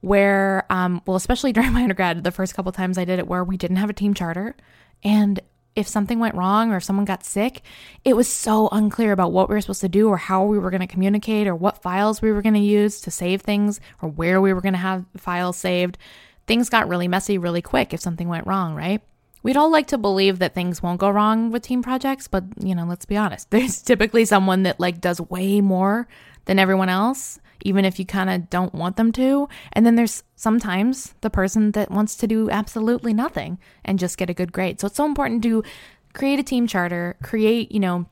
where, 0.00 0.66
um, 0.70 1.02
well, 1.06 1.16
especially 1.16 1.52
during 1.54 1.72
my 1.72 1.82
undergrad, 1.82 2.24
the 2.24 2.32
first 2.32 2.54
couple 2.54 2.72
times 2.72 2.96
I 2.96 3.04
did 3.04 3.18
it 3.18 3.28
where 3.28 3.44
we 3.44 3.58
didn't 3.58 3.76
have 3.76 3.90
a 3.90 3.94
team 3.94 4.14
charter. 4.14 4.56
And 5.04 5.40
if 5.76 5.88
something 5.88 6.18
went 6.18 6.34
wrong 6.34 6.72
or 6.72 6.76
if 6.76 6.84
someone 6.84 7.04
got 7.04 7.24
sick, 7.24 7.62
it 8.04 8.16
was 8.16 8.28
so 8.28 8.68
unclear 8.70 9.12
about 9.12 9.32
what 9.32 9.48
we 9.48 9.54
were 9.54 9.60
supposed 9.60 9.80
to 9.80 9.88
do 9.88 10.08
or 10.08 10.16
how 10.16 10.44
we 10.44 10.58
were 10.58 10.70
going 10.70 10.80
to 10.80 10.86
communicate 10.86 11.46
or 11.46 11.54
what 11.54 11.82
files 11.82 12.22
we 12.22 12.30
were 12.30 12.42
going 12.42 12.54
to 12.54 12.60
use 12.60 13.00
to 13.00 13.10
save 13.10 13.42
things 13.42 13.80
or 14.00 14.08
where 14.08 14.40
we 14.40 14.52
were 14.52 14.60
going 14.60 14.74
to 14.74 14.78
have 14.78 15.04
files 15.16 15.56
saved. 15.56 15.98
Things 16.46 16.68
got 16.68 16.88
really 16.88 17.08
messy 17.08 17.38
really 17.38 17.62
quick 17.62 17.92
if 17.92 18.00
something 18.00 18.28
went 18.28 18.46
wrong, 18.46 18.74
right? 18.74 19.00
We'd 19.42 19.56
all 19.56 19.70
like 19.70 19.88
to 19.88 19.98
believe 19.98 20.38
that 20.38 20.54
things 20.54 20.82
won't 20.82 21.00
go 21.00 21.10
wrong 21.10 21.50
with 21.50 21.62
team 21.62 21.82
projects, 21.82 22.28
but 22.28 22.44
you 22.60 22.74
know, 22.74 22.84
let's 22.84 23.04
be 23.04 23.16
honest. 23.16 23.50
There's 23.50 23.82
typically 23.82 24.24
someone 24.24 24.62
that 24.62 24.80
like 24.80 25.00
does 25.00 25.20
way 25.20 25.60
more 25.60 26.06
than 26.44 26.58
everyone 26.58 26.88
else 26.88 27.40
even 27.64 27.84
if 27.84 27.98
you 27.98 28.06
kind 28.06 28.30
of 28.30 28.48
don't 28.50 28.74
want 28.74 28.96
them 28.96 29.10
to. 29.12 29.48
And 29.72 29.84
then 29.84 29.96
there's 29.96 30.22
sometimes 30.36 31.14
the 31.22 31.30
person 31.30 31.72
that 31.72 31.90
wants 31.90 32.14
to 32.16 32.26
do 32.26 32.50
absolutely 32.50 33.12
nothing 33.12 33.58
and 33.84 33.98
just 33.98 34.18
get 34.18 34.30
a 34.30 34.34
good 34.34 34.52
grade. 34.52 34.80
So 34.80 34.86
it's 34.86 34.96
so 34.96 35.06
important 35.06 35.42
to 35.42 35.64
create 36.12 36.38
a 36.38 36.44
team 36.44 36.66
charter, 36.66 37.16
create, 37.22 37.72
you 37.72 37.80
know, 37.80 38.06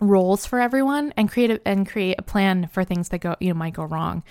roles 0.00 0.44
for 0.44 0.60
everyone 0.60 1.12
and 1.16 1.30
create 1.30 1.50
a, 1.50 1.60
and 1.66 1.88
create 1.88 2.16
a 2.18 2.22
plan 2.22 2.68
for 2.72 2.82
things 2.82 3.10
that 3.10 3.20
go, 3.20 3.36
you 3.40 3.48
know, 3.48 3.54
might 3.54 3.74
go 3.74 3.84
wrong. 3.84 4.24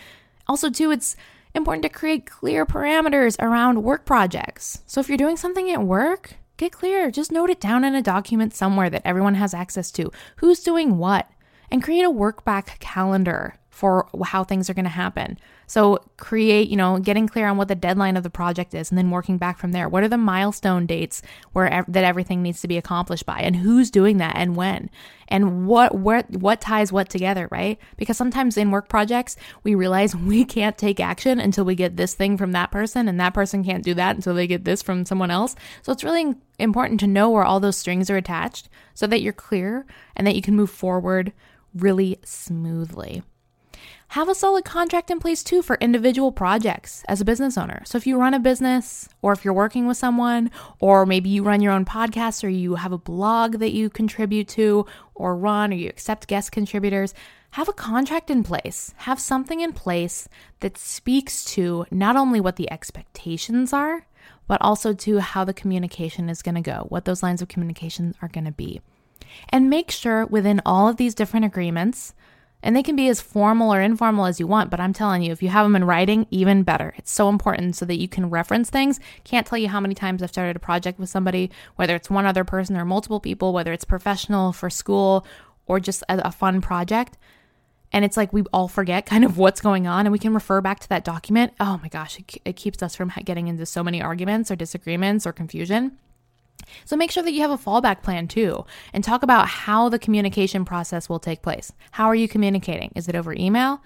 Also, 0.47 0.69
too, 0.69 0.91
it's 0.91 1.15
important 1.55 1.83
to 1.83 1.89
create 1.89 2.25
clear 2.25 2.65
parameters 2.65 3.39
around 3.39 3.83
work 3.83 4.05
projects. 4.05 4.81
So 4.88 4.99
if 4.99 5.07
you're 5.07 5.17
doing 5.17 5.38
something 5.38 5.71
at 5.71 5.83
work, 5.83 6.36
get 6.57 6.71
clear. 6.71 7.12
Just 7.12 7.31
note 7.31 7.49
it 7.49 7.62
down 7.62 7.83
in 7.83 7.95
a 7.95 8.01
document 8.01 8.53
somewhere 8.53 8.89
that 8.89 9.03
everyone 9.05 9.36
has 9.36 9.53
access 9.53 9.91
to. 9.91 10.12
Who's 10.38 10.59
doing 10.59 10.97
what? 10.97 11.29
And 11.71 11.83
create 11.83 12.03
a 12.03 12.09
work 12.09 12.43
back 12.43 12.77
calendar 12.79 13.57
for 13.73 14.07
how 14.23 14.43
things 14.43 14.69
are 14.69 14.75
going 14.75 14.86
to 14.86 14.89
happen. 14.89 15.36
So 15.65 15.97
create, 16.17 16.69
you 16.69 16.77
know, 16.77 16.99
getting 16.99 17.27
clear 17.27 17.47
on 17.47 17.57
what 17.57 17.69
the 17.69 17.75
deadline 17.75 18.15
of 18.15 18.21
the 18.21 18.29
project 18.29 18.75
is 18.75 18.91
and 18.91 18.97
then 18.99 19.09
working 19.09 19.39
back 19.39 19.57
from 19.57 19.71
there. 19.71 19.89
What 19.89 20.03
are 20.03 20.07
the 20.07 20.15
milestone 20.15 20.86
dates 20.86 21.23
where 21.53 21.67
ev- 21.67 21.86
that 21.88 22.03
everything 22.03 22.43
needs 22.43 22.62
to 22.62 22.67
be 22.67 22.77
accomplished 22.77 23.25
by 23.25 23.39
and 23.39 23.55
who's 23.55 23.89
doing 23.89 24.17
that 24.17 24.36
and 24.36 24.55
when? 24.55 24.91
And 25.27 25.65
what 25.65 25.95
what 25.95 26.29
what 26.29 26.62
ties 26.62 26.91
what 26.91 27.09
together, 27.09 27.47
right? 27.49 27.79
Because 27.97 28.15
sometimes 28.15 28.57
in 28.57 28.69
work 28.69 28.89
projects, 28.89 29.38
we 29.63 29.73
realize 29.73 30.15
we 30.15 30.45
can't 30.45 30.77
take 30.77 30.99
action 30.99 31.39
until 31.39 31.65
we 31.65 31.73
get 31.73 31.97
this 31.97 32.13
thing 32.13 32.38
from 32.38 32.51
that 32.51 32.69
person 32.69 33.07
and 33.07 33.19
that 33.19 33.33
person 33.33 33.63
can't 33.63 33.83
do 33.83 33.95
that 33.95 34.15
until 34.15 34.36
they 34.36 34.45
get 34.45 34.65
this 34.65 34.83
from 34.83 35.03
someone 35.03 35.31
else. 35.31 35.55
So 35.81 35.91
it's 35.91 36.03
really 36.03 36.36
important 36.59 36.99
to 36.99 37.07
know 37.07 37.31
where 37.31 37.43
all 37.43 37.59
those 37.59 37.77
strings 37.77 38.12
are 38.12 38.17
attached 38.17 38.69
so 38.93 39.07
that 39.07 39.23
you're 39.23 39.33
clear 39.33 39.88
and 40.15 40.27
that 40.27 40.36
you 40.36 40.43
can 40.43 40.55
move 40.55 40.69
forward 40.69 41.33
really 41.73 42.19
smoothly. 42.23 43.23
Have 44.13 44.30
a 44.30 44.36
solid 44.36 44.63
contract 44.63 45.10
in 45.10 45.19
place 45.19 45.43
too 45.43 45.63
for 45.63 45.76
individual 45.82 46.32
projects 46.32 47.04
as 47.08 47.19
a 47.19 47.26
business 47.26 47.58
owner. 47.58 47.82
So 47.84 47.97
if 47.97 48.06
you 48.06 48.19
run 48.19 48.36
a 48.36 48.39
business 48.39 49.10
or 49.23 49.34
if 49.34 49.43
you're 49.43 49.56
working 49.56 49.88
with 49.88 49.97
someone, 49.97 50.52
or 50.80 51.08
maybe 51.08 51.30
you 51.30 51.41
run 51.41 51.62
your 51.62 51.73
own 51.73 51.84
podcast 51.84 52.43
or 52.43 52.47
you 52.47 52.76
have 52.76 52.91
a 52.91 52.97
blog 52.99 53.54
that 53.54 53.71
you 53.71 53.89
contribute 53.89 54.47
to 54.49 54.86
or 55.15 55.36
run 55.36 55.73
or 55.73 55.78
you 55.78 55.89
accept 55.89 56.28
guest 56.28 56.52
contributors, 56.52 57.15
have 57.54 57.67
a 57.67 57.73
contract 57.73 58.30
in 58.30 58.43
place. 58.43 58.93
Have 58.97 59.19
something 59.19 59.62
in 59.62 59.73
place 59.73 60.30
that 60.60 60.78
speaks 60.78 61.43
to 61.45 61.88
not 61.89 62.15
only 62.15 62.39
what 62.39 62.58
the 62.58 62.71
expectations 62.71 63.73
are, 63.73 64.06
but 64.45 64.62
also 64.62 64.93
to 64.93 65.21
how 65.21 65.43
the 65.43 65.56
communication 65.56 66.30
is 66.30 66.43
going 66.43 66.54
to 66.54 66.62
go, 66.62 66.86
what 66.89 67.06
those 67.06 67.23
lines 67.23 67.41
of 67.41 67.47
communication 67.47 68.13
are 68.21 68.28
going 68.28 68.45
to 68.45 68.52
be. 68.52 68.80
And 69.49 69.71
make 69.71 69.89
sure 69.89 70.28
within 70.28 70.62
all 70.67 70.88
of 70.88 70.97
these 70.97 71.15
different 71.15 71.47
agreements 71.47 72.13
and 72.63 72.76
they 72.76 72.82
can 72.82 72.95
be 72.95 73.10
as 73.10 73.21
formal 73.21 73.73
or 73.73 73.82
informal 73.82 74.26
as 74.26 74.39
you 74.39 74.47
want, 74.47 74.71
but 74.71 74.80
I'm 74.80 74.93
telling 74.93 75.21
you, 75.21 75.34
if 75.34 75.43
you 75.43 75.49
have 75.49 75.65
them 75.65 75.76
in 75.76 75.84
writing, 75.84 76.26
even 76.32 76.63
better. 76.63 76.93
It's 76.97 77.12
so 77.12 77.28
important 77.28 77.76
so 77.76 77.86
that 77.86 77.99
you 77.99 78.08
can 78.08 78.30
reference 78.30 78.69
things. 78.69 79.02
Can't 79.26 79.45
tell 79.45 79.58
you 79.58 79.67
how 79.67 79.82
many 79.82 79.93
times 79.93 80.23
I've 80.23 80.30
started 80.30 80.56
a 80.56 80.60
project 80.60 80.97
with 80.97 81.10
somebody, 81.10 81.52
whether 81.76 81.95
it's 81.95 82.10
one 82.10 82.26
other 82.26 82.45
person 82.45 82.78
or 82.78 82.86
multiple 82.86 83.19
people, 83.19 83.52
whether 83.52 83.73
it's 83.73 83.84
professional 83.86 84.54
for 84.54 84.69
school 84.69 85.28
or 85.65 85.82
just 85.82 86.04
a, 86.08 86.30
a 86.30 86.32
fun 86.32 86.62
project. 86.62 87.17
And 87.91 88.04
it's 88.06 88.17
like 88.17 88.32
we 88.32 88.43
all 88.54 88.69
forget 88.69 89.06
kind 89.13 89.26
of 89.26 89.38
what's 89.38 89.60
going 89.62 89.86
on 89.86 90.06
and 90.06 90.13
we 90.13 90.19
can 90.19 90.34
refer 90.34 90.62
back 90.62 90.80
to 90.80 90.89
that 90.89 91.04
document. 91.04 91.54
Oh 91.60 91.80
my 91.84 91.89
gosh, 91.89 92.17
it, 92.17 92.38
it 92.45 92.56
keeps 92.56 92.82
us 92.82 92.95
from 92.95 93.12
getting 93.26 93.49
into 93.49 93.65
so 93.65 93.84
many 93.84 94.02
arguments 94.02 94.49
or 94.49 94.56
disagreements 94.56 95.28
or 95.28 95.34
confusion. 95.34 95.97
So 96.85 96.95
make 96.95 97.11
sure 97.11 97.23
that 97.23 97.33
you 97.33 97.41
have 97.41 97.51
a 97.51 97.57
fallback 97.57 98.01
plan 98.01 98.27
too 98.27 98.65
and 98.93 99.03
talk 99.03 99.23
about 99.23 99.47
how 99.47 99.89
the 99.89 99.99
communication 99.99 100.65
process 100.65 101.07
will 101.07 101.19
take 101.19 101.41
place. 101.41 101.71
How 101.91 102.05
are 102.05 102.15
you 102.15 102.27
communicating? 102.27 102.91
Is 102.95 103.07
it 103.07 103.15
over 103.15 103.33
email? 103.33 103.81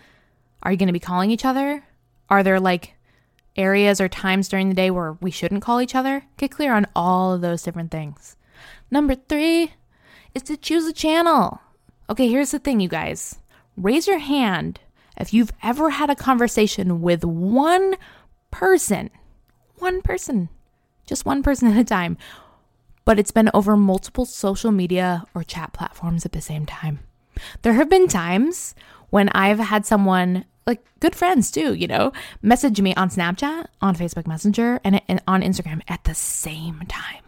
Are 0.64 0.72
you 0.72 0.78
going 0.78 0.88
to 0.88 0.94
be 0.94 1.00
calling 1.00 1.32
each 1.32 1.46
other? 1.46 1.84
Are 2.30 2.44
there 2.44 2.60
like 2.60 2.98
areas 3.58 4.00
or 4.00 4.08
times 4.08 4.48
during 4.48 4.70
the 4.70 4.76
day 4.76 4.92
where 4.92 5.14
we 5.14 5.32
shouldn't 5.32 5.64
call 5.64 5.82
each 5.82 5.96
other. 5.96 6.24
Get 6.38 6.52
clear 6.52 6.74
on 6.74 6.86
all 6.96 7.34
of 7.34 7.42
those 7.42 7.64
different 7.64 7.92
things. 7.92 8.38
Number 8.92 9.16
three 9.16 9.74
is 10.34 10.44
to 10.44 10.56
choose 10.56 10.86
a 10.86 10.94
channel. 10.94 11.60
Okay, 12.10 12.30
here's 12.30 12.52
the 12.52 12.60
thing, 12.60 12.80
you 12.80 12.88
guys. 12.88 13.40
Raise 13.76 14.08
your 14.08 14.20
hand 14.20 14.80
if 15.20 15.34
you've 15.34 15.52
ever 15.64 15.90
had 15.90 16.10
a 16.10 16.16
conversation 16.16 17.02
with 17.02 17.26
one 17.26 17.96
person, 18.52 19.10
one 19.78 20.02
person, 20.02 20.50
just 21.06 21.26
one 21.26 21.44
person 21.44 21.68
at 21.70 21.78
a 21.78 21.84
time, 21.84 22.18
but 23.08 23.18
it's 23.18 23.32
been 23.32 23.50
over 23.54 23.78
multiple 23.78 24.26
social 24.26 24.70
media 24.70 25.24
or 25.34 25.42
chat 25.42 25.72
platforms 25.72 26.26
at 26.26 26.34
the 26.34 26.42
same 26.42 26.66
time. 26.66 27.00
There 27.62 27.72
have 27.72 27.90
been 27.90 28.10
times 28.10 28.76
when 29.12 29.30
I've 29.30 29.60
had 29.60 29.86
someone, 29.86 30.44
like 30.66 30.84
good 31.00 31.16
friends 31.16 31.50
too, 31.50 31.74
you 31.74 31.88
know, 31.88 32.12
message 32.42 32.82
me 32.82 32.94
on 32.96 33.10
Snapchat, 33.10 33.68
on 33.82 33.96
Facebook 33.96 34.28
Messenger, 34.28 34.82
and, 34.84 35.02
on 35.26 35.42
Instagram 35.42 35.84
at 35.88 36.04
the 36.04 36.14
same 36.14 36.82
time. 36.90 37.24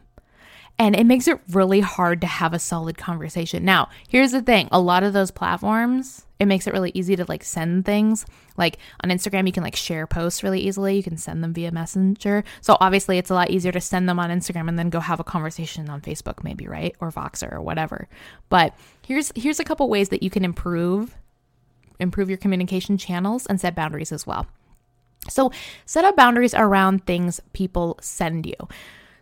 And 0.79 0.95
it 0.95 1.05
makes 1.05 1.27
it 1.27 1.39
really 1.51 1.81
hard 1.81 2.21
to 2.21 2.27
have 2.27 2.53
a 2.53 2.59
solid 2.59 2.97
conversation. 2.97 3.65
Now, 3.65 3.89
here's 4.07 4.31
the 4.31 4.41
thing 4.41 4.69
a 4.71 4.79
lot 4.79 5.03
of 5.03 5.11
those 5.11 5.29
platforms, 5.29 6.25
it 6.39 6.45
makes 6.45 6.67
it 6.67 6.73
really 6.73 6.91
easy 6.93 7.17
to 7.17 7.25
like 7.27 7.43
send 7.43 7.85
things. 7.85 8.25
Like 8.55 8.77
on 9.03 9.09
Instagram, 9.09 9.45
you 9.45 9.51
can 9.51 9.63
like 9.63 9.75
share 9.75 10.07
posts 10.07 10.41
really 10.41 10.61
easily. 10.61 10.95
You 10.95 11.03
can 11.03 11.17
send 11.17 11.43
them 11.43 11.53
via 11.53 11.71
Messenger. 11.71 12.45
So 12.61 12.77
obviously, 12.79 13.17
it's 13.17 13.29
a 13.29 13.33
lot 13.33 13.49
easier 13.49 13.73
to 13.73 13.81
send 13.81 14.07
them 14.07 14.19
on 14.19 14.29
Instagram 14.29 14.69
and 14.69 14.79
then 14.79 14.89
go 14.89 15.01
have 15.01 15.19
a 15.19 15.23
conversation 15.23 15.89
on 15.89 15.99
Facebook, 15.99 16.43
maybe, 16.43 16.65
right? 16.65 16.95
Or 17.01 17.11
Voxer 17.11 17.51
or 17.51 17.61
whatever. 17.61 18.07
But 18.47 18.73
here's 19.05 19.33
here's 19.35 19.59
a 19.59 19.65
couple 19.65 19.89
ways 19.89 20.09
that 20.09 20.23
you 20.23 20.29
can 20.29 20.45
improve 20.45 21.17
improve 21.99 22.29
your 22.29 22.37
communication 22.37 22.97
channels 22.97 23.45
and 23.45 23.59
set 23.59 23.75
boundaries 23.75 24.13
as 24.13 24.25
well. 24.25 24.47
So, 25.27 25.51
set 25.85 26.05
up 26.05 26.15
boundaries 26.15 26.53
around 26.53 27.05
things 27.05 27.41
people 27.51 27.99
send 28.01 28.45
you. 28.45 28.55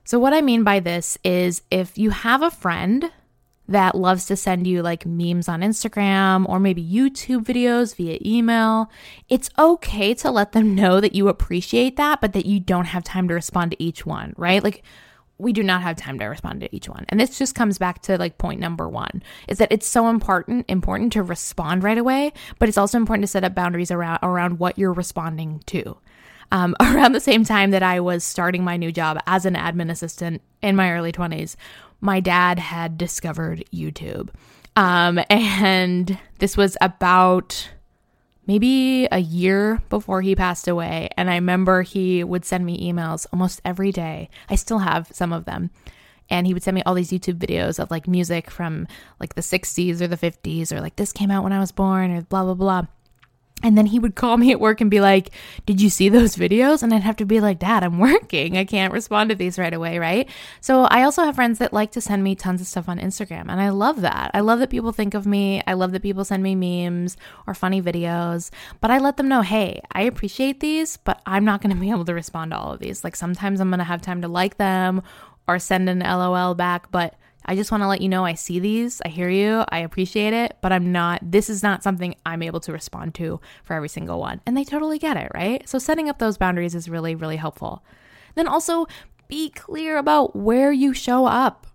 So, 0.07 0.19
what 0.19 0.33
I 0.33 0.39
mean 0.39 0.63
by 0.63 0.79
this 0.79 1.17
is 1.25 1.63
if 1.69 1.97
you 1.97 2.11
have 2.11 2.41
a 2.41 2.49
friend 2.49 3.11
that 3.67 3.93
loves 3.93 4.25
to 4.27 4.37
send 4.37 4.65
you 4.65 4.81
like 4.81 5.05
memes 5.05 5.49
on 5.49 5.59
Instagram 5.59 6.47
or 6.47 6.61
maybe 6.61 6.81
YouTube 6.81 7.43
videos 7.43 7.93
via 7.93 8.17
email, 8.25 8.89
it's 9.27 9.49
okay 9.59 10.13
to 10.13 10.31
let 10.31 10.53
them 10.53 10.73
know 10.73 11.01
that 11.01 11.13
you 11.13 11.27
appreciate 11.27 11.97
that, 11.97 12.21
but 12.21 12.31
that 12.31 12.45
you 12.45 12.61
don't 12.61 12.85
have 12.85 13.03
time 13.03 13.27
to 13.27 13.33
respond 13.33 13.71
to 13.71 13.83
each 13.83 14.05
one, 14.05 14.33
right? 14.37 14.63
Like, 14.63 14.81
we 15.39 15.51
do 15.51 15.61
not 15.61 15.81
have 15.81 15.97
time 15.97 16.17
to 16.19 16.25
respond 16.25 16.61
to 16.61 16.73
each 16.73 16.87
one. 16.87 17.05
And 17.09 17.19
this 17.19 17.37
just 17.37 17.53
comes 17.53 17.77
back 17.77 18.01
to 18.03 18.17
like 18.17 18.37
point 18.37 18.61
number 18.61 18.87
1 18.87 19.21
is 19.49 19.57
that 19.57 19.73
it's 19.73 19.85
so 19.85 20.07
important 20.07 20.65
important 20.69 21.11
to 21.13 21.21
respond 21.21 21.83
right 21.83 21.97
away, 21.97 22.31
but 22.59 22.69
it's 22.69 22.77
also 22.77 22.97
important 22.97 23.23
to 23.23 23.27
set 23.27 23.43
up 23.43 23.53
boundaries 23.53 23.91
around 23.91 24.19
around 24.23 24.59
what 24.59 24.79
you're 24.79 24.93
responding 24.93 25.61
to 25.65 25.97
um, 26.51 26.75
around 26.81 27.13
the 27.13 27.19
same 27.19 27.43
time 27.43 27.71
that 27.71 27.83
I 27.83 27.99
was 27.99 28.23
starting 28.23 28.63
my 28.63 28.77
new 28.77 28.91
job 28.91 29.19
as 29.27 29.45
an 29.45 29.55
admin 29.55 29.91
assistant 29.91 30.41
in 30.61 30.75
my 30.75 30.91
early 30.91 31.11
20s, 31.11 31.55
my 32.01 32.19
dad 32.19 32.59
had 32.59 32.97
discovered 32.97 33.63
YouTube. 33.73 34.29
Um, 34.75 35.19
and 35.29 36.17
this 36.39 36.55
was 36.55 36.77
about 36.81 37.69
maybe 38.45 39.07
a 39.11 39.19
year 39.19 39.81
before 39.89 40.21
he 40.21 40.35
passed 40.35 40.67
away. 40.67 41.09
And 41.17 41.29
I 41.29 41.35
remember 41.35 41.81
he 41.81 42.23
would 42.23 42.45
send 42.45 42.65
me 42.65 42.91
emails 42.91 43.27
almost 43.33 43.61
every 43.65 43.91
day. 43.91 44.29
I 44.49 44.55
still 44.55 44.79
have 44.79 45.09
some 45.11 45.33
of 45.33 45.45
them. 45.45 45.69
And 46.29 46.45
he 46.45 46.53
would 46.53 46.63
send 46.63 46.75
me 46.75 46.83
all 46.85 46.93
these 46.93 47.11
YouTube 47.11 47.39
videos 47.39 47.79
of 47.79 47.89
like 47.89 48.07
music 48.07 48.51
from 48.51 48.87
like 49.19 49.35
the 49.35 49.41
60s 49.41 50.01
or 50.01 50.07
the 50.07 50.17
50s 50.17 50.73
or 50.73 50.81
like 50.81 50.97
this 50.97 51.13
came 51.13 51.31
out 51.31 51.43
when 51.43 51.53
I 51.53 51.59
was 51.59 51.71
born 51.71 52.11
or 52.11 52.21
blah, 52.23 52.43
blah, 52.43 52.53
blah. 52.53 52.85
And 53.63 53.75
then 53.75 53.87
he 53.87 53.97
would 53.97 54.15
call 54.15 54.37
me 54.37 54.51
at 54.51 54.59
work 54.59 54.81
and 54.81 54.91
be 54.91 55.01
like, 55.01 55.31
Did 55.65 55.81
you 55.81 55.89
see 55.89 56.09
those 56.09 56.35
videos? 56.35 56.83
And 56.83 56.93
I'd 56.93 57.01
have 57.01 57.15
to 57.17 57.25
be 57.25 57.39
like, 57.39 57.59
Dad, 57.59 57.83
I'm 57.83 57.97
working. 57.99 58.57
I 58.57 58.65
can't 58.65 58.93
respond 58.93 59.29
to 59.29 59.35
these 59.35 59.57
right 59.57 59.73
away, 59.73 59.97
right? 59.97 60.29
So 60.61 60.83
I 60.83 61.03
also 61.03 61.23
have 61.23 61.35
friends 61.35 61.59
that 61.59 61.73
like 61.73 61.91
to 61.91 62.01
send 62.01 62.23
me 62.23 62.35
tons 62.35 62.61
of 62.61 62.67
stuff 62.67 62.87
on 62.87 62.99
Instagram. 62.99 63.49
And 63.49 63.59
I 63.59 63.69
love 63.69 64.01
that. 64.01 64.31
I 64.33 64.41
love 64.41 64.59
that 64.59 64.69
people 64.69 64.91
think 64.91 65.13
of 65.13 65.25
me. 65.25 65.63
I 65.65 65.73
love 65.73 65.91
that 65.91 66.03
people 66.03 66.23
send 66.23 66.43
me 66.43 66.55
memes 66.55 67.17
or 67.47 67.53
funny 67.53 67.81
videos. 67.81 68.51
But 68.79 68.91
I 68.91 68.99
let 68.99 69.17
them 69.17 69.27
know, 69.27 69.41
Hey, 69.41 69.81
I 69.91 70.03
appreciate 70.03 70.59
these, 70.59 70.97
but 70.97 71.21
I'm 71.25 71.45
not 71.45 71.61
going 71.61 71.73
to 71.75 71.81
be 71.81 71.89
able 71.89 72.05
to 72.05 72.13
respond 72.13 72.51
to 72.51 72.57
all 72.57 72.73
of 72.73 72.79
these. 72.79 73.03
Like 73.03 73.15
sometimes 73.15 73.59
I'm 73.59 73.69
going 73.69 73.79
to 73.79 73.85
have 73.85 74.01
time 74.01 74.21
to 74.21 74.27
like 74.27 74.57
them 74.57 75.01
or 75.47 75.57
send 75.57 75.89
an 75.89 75.99
LOL 75.99 76.53
back, 76.53 76.91
but 76.91 77.15
I 77.47 77.55
just 77.55 77.71
want 77.71 77.81
to 77.81 77.87
let 77.87 78.01
you 78.01 78.09
know 78.09 78.25
I 78.25 78.33
see 78.33 78.59
these, 78.59 79.01
I 79.05 79.07
hear 79.07 79.29
you, 79.29 79.63
I 79.69 79.79
appreciate 79.79 80.33
it, 80.33 80.57
but 80.61 80.71
I'm 80.73 80.91
not, 80.91 81.19
this 81.23 81.49
is 81.49 81.63
not 81.63 81.81
something 81.81 82.15
I'm 82.25 82.43
able 82.43 82.59
to 82.61 82.73
respond 82.73 83.15
to 83.15 83.39
for 83.63 83.73
every 83.73 83.89
single 83.89 84.19
one. 84.19 84.41
And 84.45 84.57
they 84.57 84.65
totally 84.65 84.99
get 84.99 85.15
it, 85.15 85.31
right? 85.33 85.67
So 85.67 85.79
setting 85.79 86.09
up 86.09 86.19
those 86.19 86.37
boundaries 86.37 86.75
is 86.75 86.89
really, 86.89 87.15
really 87.15 87.37
helpful. 87.37 87.83
Then 88.35 88.47
also 88.47 88.85
be 89.27 89.49
clear 89.49 89.97
about 89.97 90.35
where 90.35 90.71
you 90.71 90.93
show 90.93 91.25
up 91.25 91.67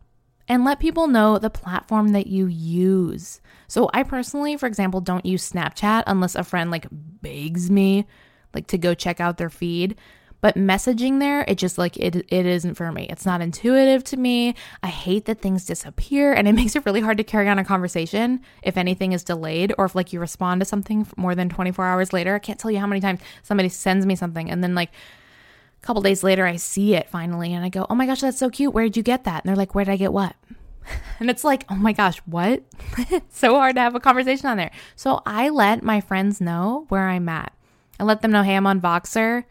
and 0.49 0.65
let 0.65 0.81
people 0.81 1.07
know 1.07 1.39
the 1.39 1.51
platform 1.51 2.09
that 2.09 2.27
you 2.27 2.47
use. 2.47 3.41
So 3.69 3.89
I 3.95 4.03
personally, 4.03 4.57
for 4.57 4.67
example, 4.67 5.01
don't 5.01 5.25
use 5.25 5.51
Snapchat 5.51 6.05
unless 6.07 6.35
a 6.35 6.45
friend 6.45 6.71
like 6.71 6.87
begs 6.91 7.71
me 7.71 8.07
like 8.53 8.67
to 8.67 8.79
go 8.79 8.93
check 8.95 9.21
out 9.21 9.39
their 9.39 9.51
feed. 9.51 9.97
But 10.43 10.57
messaging 10.57 11.21
there, 11.21 11.45
it 11.47 11.57
just 11.57 11.79
like 11.79 11.97
it 11.97 12.17
it 12.17 12.47
isn't 12.47 12.75
for 12.75 12.91
me. 12.93 13.07
It's 13.09 13.25
not 13.25 13.41
intuitive 13.41 14.03
to 14.05 14.17
me. 14.17 14.55
I 14.83 14.89
hate 14.89 15.25
that 15.27 15.41
things 15.41 15.65
disappear 15.65 16.33
and 16.33 16.47
it 16.47 16.53
makes 16.61 16.77
it 16.77 16.85
really 16.85 17.01
hard 17.01 17.17
to 17.19 17.25
carry 17.25 17.49
on 17.49 17.59
a 17.59 17.65
conversation 17.65 18.41
if 18.63 18.77
anything 18.77 19.13
is 19.13 19.23
delayed 19.23 19.73
or 19.79 19.87
if 19.87 19.95
like 19.95 20.13
you 20.13 20.21
respond 20.21 20.61
to 20.61 20.65
something 20.65 21.07
more 21.17 21.35
than 21.35 21.49
24 21.49 21.87
hours 21.87 22.13
later. 22.13 22.35
I 22.35 22.41
can't 22.41 22.59
tell 22.59 22.73
you 22.73 22.81
how 22.81 22.89
many 22.89 23.01
times 23.01 23.21
somebody 23.43 23.69
sends 23.71 24.05
me 24.05 24.17
something 24.17 24.51
and 24.51 24.63
then 24.63 24.75
like 24.75 24.91
a 24.91 25.87
couple 25.87 26.03
days 26.03 26.25
later 26.25 26.45
I 26.45 26.57
see 26.57 26.97
it 26.97 27.09
finally 27.09 27.55
and 27.55 27.65
I 27.65 27.69
go, 27.69 27.87
"Oh 27.89 27.95
my 27.95 28.07
gosh, 28.07 28.21
that's 28.21 28.39
so 28.39 28.51
cute. 28.51 28.75
Where 28.75 28.85
did 28.85 28.97
you 28.97 29.03
get 29.05 29.25
that?" 29.25 29.45
And 29.45 29.49
they're 29.49 29.57
like, 29.57 29.75
"Where 29.75 29.85
did 29.85 29.93
I 29.93 29.97
get 29.97 30.13
what?" 30.13 30.37
And 31.21 31.31
it's 31.31 31.45
like, 31.45 31.65
oh 31.71 31.77
my 31.77 31.93
gosh, 31.93 32.19
what? 32.27 32.65
it's 32.99 33.39
so 33.39 33.55
hard 33.55 33.77
to 33.77 33.81
have 33.81 33.95
a 33.95 34.01
conversation 34.01 34.49
on 34.49 34.57
there. 34.57 34.73
So 34.97 35.23
I 35.25 35.51
let 35.51 35.85
my 35.85 36.01
friends 36.01 36.41
know 36.41 36.87
where 36.89 37.09
I'm 37.09 37.29
at. 37.29 37.53
I 38.01 38.03
let 38.03 38.23
them 38.23 38.33
know, 38.33 38.43
hey, 38.43 38.57
I'm 38.57 38.67
on 38.67 38.81
Voxer. 38.81 39.45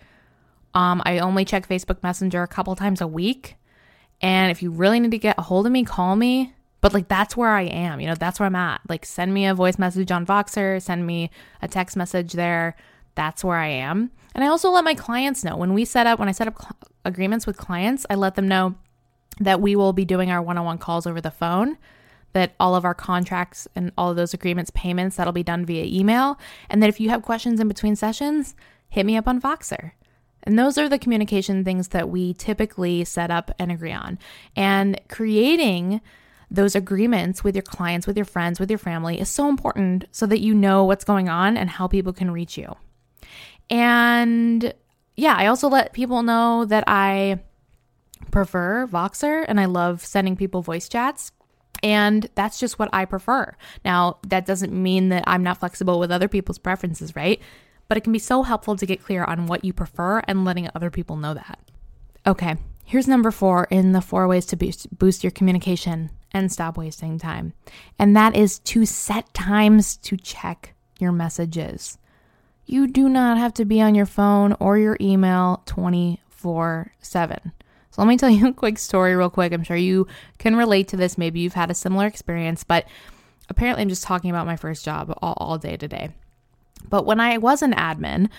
Um, 0.74 1.02
I 1.06 1.20
only 1.20 1.46
check 1.46 1.68
Facebook 1.68 2.02
Messenger 2.04 2.44
a 2.44 2.48
couple 2.48 2.76
times 2.76 3.02
a 3.02 3.08
week. 3.08 3.56
And 4.22 4.52
if 4.52 4.62
you 4.62 4.72
really 4.72 5.00
need 5.00 5.12
to 5.12 5.18
get 5.18 5.38
a 5.38 5.42
hold 5.42 5.66
of 5.66 5.72
me, 5.72 5.84
call 5.84 6.16
me. 6.16 6.54
But 6.82 6.94
like 6.94 7.08
that's 7.08 7.38
where 7.38 7.52
I 7.52 7.64
am, 7.64 8.00
you 8.00 8.08
know, 8.08 8.16
that's 8.16 8.40
where 8.40 8.48
I'm 8.48 8.56
at. 8.56 8.82
Like 8.90 9.06
send 9.06 9.34
me 9.34 9.46
a 9.46 9.54
voice 9.54 9.78
message 9.78 10.12
on 10.12 10.26
Voxer, 10.26 10.82
send 10.82 11.06
me 11.06 11.30
a 11.62 11.68
text 11.68 11.96
message 11.96 12.34
there. 12.34 12.76
That's 13.14 13.44
where 13.44 13.58
I 13.58 13.68
am. 13.68 14.12
And 14.34 14.44
I 14.44 14.48
also 14.48 14.72
let 14.72 14.84
my 14.84 14.96
clients 14.96 15.44
know 15.44 15.56
when 15.56 15.74
we 15.74 15.86
set 15.86 16.08
up 16.08 16.18
when 16.18 16.28
I 16.28 16.32
set 16.32 16.48
up 16.48 16.60
cl- 16.60 16.78
agreements 17.06 17.46
with 17.46 17.58
clients, 17.58 18.06
I 18.10 18.16
let 18.16 18.36
them 18.36 18.48
know 18.48 18.76
that 19.40 19.62
we 19.62 19.76
will 19.76 19.94
be 19.94 20.06
doing 20.06 20.32
our 20.32 20.42
one-on-one 20.42 20.80
calls 20.80 21.06
over 21.06 21.22
the 21.22 21.32
phone 21.32 21.78
that 22.34 22.54
all 22.60 22.76
of 22.76 22.86
our 22.86 22.94
contracts 22.94 23.68
and 23.76 23.92
all 23.98 24.10
of 24.10 24.16
those 24.16 24.34
agreements 24.34 24.72
payments 24.74 25.18
that'll 25.18 25.34
be 25.34 25.44
done 25.44 25.66
via 25.66 25.84
email 25.84 26.40
and 26.70 26.82
that 26.82 26.90
if 26.90 27.00
you 27.00 27.10
have 27.10 27.22
questions 27.22 27.60
in 27.60 27.68
between 27.68 27.96
sessions 27.96 28.56
hit 28.90 29.06
me 29.06 29.18
up 29.18 29.28
on 29.28 29.42
voxer 29.42 29.92
and 30.44 30.58
those 30.58 30.78
are 30.78 30.90
the 30.90 31.00
communication 31.00 31.64
things 31.64 31.90
that 31.90 32.10
we 32.10 32.34
typically 32.34 33.04
set 33.06 33.32
up 33.32 33.52
and 33.60 33.72
agree 33.72 33.94
on. 33.94 34.18
And 34.56 35.00
creating 35.08 36.02
those 36.50 36.76
agreements 36.76 37.44
with 37.44 37.56
your 37.56 37.64
clients, 37.64 38.06
with 38.06 38.18
your 38.18 38.26
friends, 38.26 38.60
with 38.60 38.70
your 38.70 38.78
family 38.78 39.20
is 39.20 39.30
so 39.30 39.48
important 39.48 40.06
so 40.12 40.26
that 40.26 40.42
you 40.42 40.54
know 40.54 40.84
what's 40.84 41.06
going 41.06 41.30
on 41.30 41.56
and 41.58 41.70
how 41.70 41.88
people 41.88 42.12
can 42.12 42.30
reach 42.32 42.58
you. 42.58 42.76
And 43.70 44.74
yeah, 45.16 45.36
I 45.38 45.48
also 45.48 45.70
let 45.70 45.94
people 45.94 46.24
know 46.24 46.66
that 46.66 46.84
I 46.88 47.40
prefer 48.32 48.88
Voxer 48.88 49.46
and 49.48 49.60
I 49.60 49.66
love 49.66 50.04
sending 50.04 50.36
people 50.36 50.62
voice 50.62 50.90
chats. 50.90 51.32
And 51.84 52.30
that's 52.36 52.60
just 52.60 52.78
what 52.78 52.90
I 52.94 53.06
prefer. 53.06 53.56
Now, 53.84 54.20
that 54.28 54.46
doesn't 54.46 54.74
mean 54.74 55.10
that 55.10 55.24
I'm 55.26 55.42
not 55.42 55.58
flexible 55.58 56.00
with 56.00 56.12
other 56.12 56.28
people's 56.28 56.60
preferences, 56.60 57.16
right? 57.16 57.42
But 57.92 57.98
it 57.98 58.06
can 58.06 58.14
be 58.14 58.20
so 58.20 58.44
helpful 58.44 58.78
to 58.78 58.86
get 58.86 59.04
clear 59.04 59.26
on 59.26 59.48
what 59.48 59.66
you 59.66 59.74
prefer 59.74 60.20
and 60.20 60.46
letting 60.46 60.70
other 60.74 60.90
people 60.90 61.18
know 61.18 61.34
that. 61.34 61.60
Okay, 62.26 62.56
here's 62.86 63.06
number 63.06 63.32
four 63.32 63.68
in 63.70 63.92
the 63.92 64.00
four 64.00 64.30
ways 64.30 64.46
to 64.46 64.56
boost, 64.56 64.98
boost 64.98 65.26
your 65.26 65.32
communication 65.32 66.10
and 66.32 66.50
stop 66.50 66.78
wasting 66.78 67.20
time. 67.20 67.52
And 68.00 68.16
that 68.16 68.34
is 68.34 68.60
to 68.60 68.86
set 68.86 69.34
times 69.34 69.98
to 69.98 70.16
check 70.16 70.74
your 71.00 71.12
messages. 71.12 71.98
You 72.66 72.88
do 72.88 73.10
not 73.10 73.38
have 73.38 73.54
to 73.56 73.66
be 73.66 73.82
on 73.82 73.94
your 73.94 74.06
phone 74.06 74.56
or 74.62 74.78
your 74.78 74.96
email 75.02 75.62
24 75.66 76.94
7. 77.02 77.52
So 77.90 78.02
let 78.02 78.08
me 78.08 78.16
tell 78.16 78.30
you 78.30 78.48
a 78.48 78.54
quick 78.54 78.78
story, 78.78 79.18
real 79.18 79.30
quick. 79.30 79.52
I'm 79.52 79.66
sure 79.66 79.76
you 79.76 80.08
can 80.38 80.56
relate 80.56 80.88
to 80.88 80.96
this. 80.96 81.18
Maybe 81.18 81.42
you've 81.42 81.56
had 81.56 81.70
a 81.70 81.76
similar 81.76 82.08
experience, 82.08 82.64
but 82.64 82.86
apparently 83.50 83.82
I'm 83.82 83.90
just 83.90 84.04
talking 84.04 84.30
about 84.30 84.48
my 84.48 84.56
first 84.56 84.86
job 84.86 85.14
all, 85.22 85.34
all 85.36 85.58
day 85.58 85.76
today. 85.76 86.12
But 86.90 87.06
when 87.06 87.20
I 87.20 87.38
was 87.38 87.62
an 87.62 87.74
admin 87.74 88.30